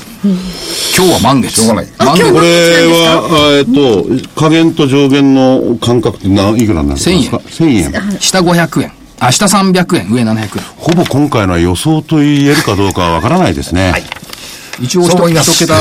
[0.95, 1.61] 今日は満月。
[1.61, 2.47] しょうがない満月これ
[2.87, 8.19] は、えっと、下限と上限の間隔って何いくらになるんですか？1000 1000円。
[8.19, 8.91] 下500円。
[9.21, 10.47] あ、下300円、上700円。
[10.77, 13.93] ほぼ今回のは予想と言えるかどうかはわからないですね。
[14.81, 15.75] 一応一そう思います一桁。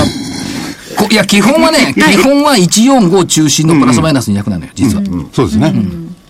[0.97, 5.03] こいや、基本はね、 基本は145中心のプラスマイナス200なのよ、実は。
[5.33, 5.75] そうですね。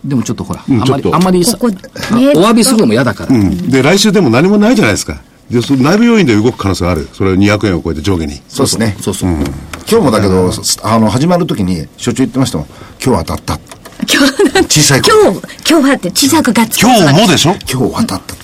[0.05, 3.35] でもちょっとほら、あんまり、あんまりお詫びするのも嫌だから。
[3.35, 3.71] うん。
[3.71, 5.21] で、来週でも何もないじゃないですか。
[5.51, 7.09] で、その内部要因で動く可能性がある。
[7.13, 8.41] それを200円を超えて上下に。
[8.49, 8.97] そうですね。
[9.01, 9.31] そうそう。
[9.31, 9.47] 今
[9.87, 10.51] 日もだけど、
[10.83, 12.67] あの、始まるときに、所長言ってましたもん。
[13.03, 13.61] 今日当たった。
[14.11, 14.81] 今日なんて？
[14.81, 15.41] 小さい子今日、
[15.71, 17.57] 今日はって小さくガッツ今日もでしょ？
[17.71, 18.35] 今日当たった。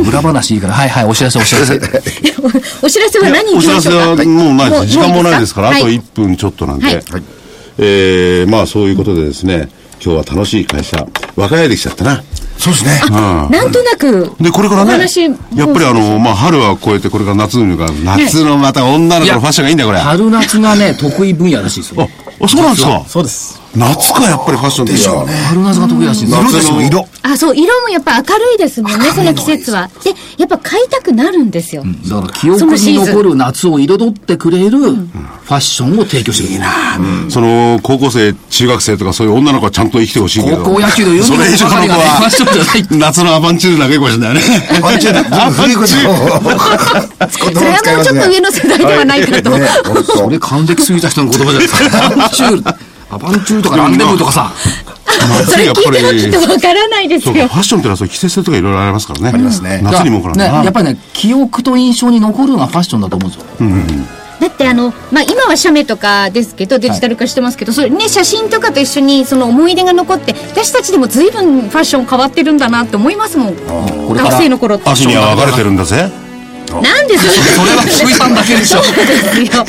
[0.00, 1.74] 裏話いいから、はいはい、お知らせお知らせ。
[2.82, 4.86] お知らせは何お知らせはもうないです。
[4.86, 6.84] 時間もないですから、あとはい1分ちょっとなんで。
[6.86, 7.04] はいはい
[7.78, 9.68] えー、まあそういうことでですね、
[10.04, 12.22] 今日は楽しい会社、若返りきちゃったな。
[12.58, 13.00] そうですね。
[13.10, 15.34] なんとなく、で、これからね、お話やっ
[15.72, 19.98] ぱりあの、まあ春は超えて、これから夏のが、夏のまた女の子のファッションがいいんだよ、これ。
[20.00, 22.08] あ、春夏がね、得意分野らしいですよ。
[22.40, 23.63] あそうなんですかそうです。
[23.76, 25.32] 夏か、やっぱりファッションでしょうね。
[25.48, 26.42] 春夏が得意らしいですよ。
[26.42, 27.08] 夏ですもん色。
[27.22, 29.90] あ、そう、色もやっぱ明るいですもんね、その季節は。
[30.04, 31.84] で、やっぱ買いたくなるんですよ。
[32.08, 37.30] だから記憶に残る夏を彩ってくれるファッションを提供してくれる。
[37.30, 40.58] その、高校生、中学生とかそういう女の子はちゃんと生きてほしいけど。
[40.58, 44.40] 高校野球のユニフォームそれ以上の子ばかりがねファッションじゃないは、夏のアバンチュールな稽古しだよね。
[44.76, 45.18] アバンチュール。
[45.20, 45.86] アバンチュール。
[45.88, 49.50] それはもうちょっと上の世代ではないかと。
[50.16, 52.06] それ還暦過ぎた人の言葉じゃないですか。
[52.06, 52.64] アバンチュール、
[53.14, 54.52] アバンチュールとかランデブーとかさ。
[55.46, 56.30] それ聞いてもきっり。
[56.30, 57.40] とわからないですよフ。
[57.40, 59.30] ァッションってのはそういう季節性とかいろいろありますからね。
[59.30, 60.58] ありますね夏にも来るんだな。
[60.58, 64.24] ね、やっぱりね、記憶と印象に残るのがファッションだと思うんですよ。
[64.40, 74.14] だってあの、まあ、今は写メとかですけど、デジタル化してますけど、それね、写真とかと一緒にその思い出が残って、私たちでも随分ファッション変わってるんだなって思いますもん。
[74.14, 74.90] 学生の頃って。
[74.90, 76.10] 足には分かれてるんだぜ。
[76.82, 78.82] なんでそれそれは菊井さんだけでしょ。
[78.82, 79.64] そうですよ。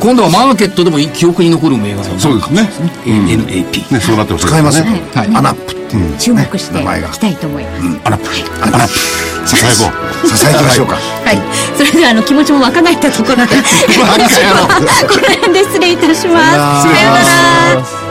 [0.00, 2.68] 今度はマーケットでも記憶に残る銘柄そうですね。
[3.04, 3.92] NAP。
[3.92, 4.58] ね、そうなってほしいですね。
[4.58, 4.84] 使えますよ。
[4.84, 6.16] はいアナップっていう。
[6.18, 8.00] 注目してい名前がきたいと思います。
[8.04, 8.88] あら、あら、
[9.46, 10.28] ささやこう。
[10.28, 10.94] 支えてみましょうか。
[10.96, 11.40] はい。
[11.76, 14.14] それではあの気持ちも湧かないったところで、 この
[15.34, 16.52] 辺で失礼いたします。
[16.52, 17.20] さような
[17.80, 18.01] ら。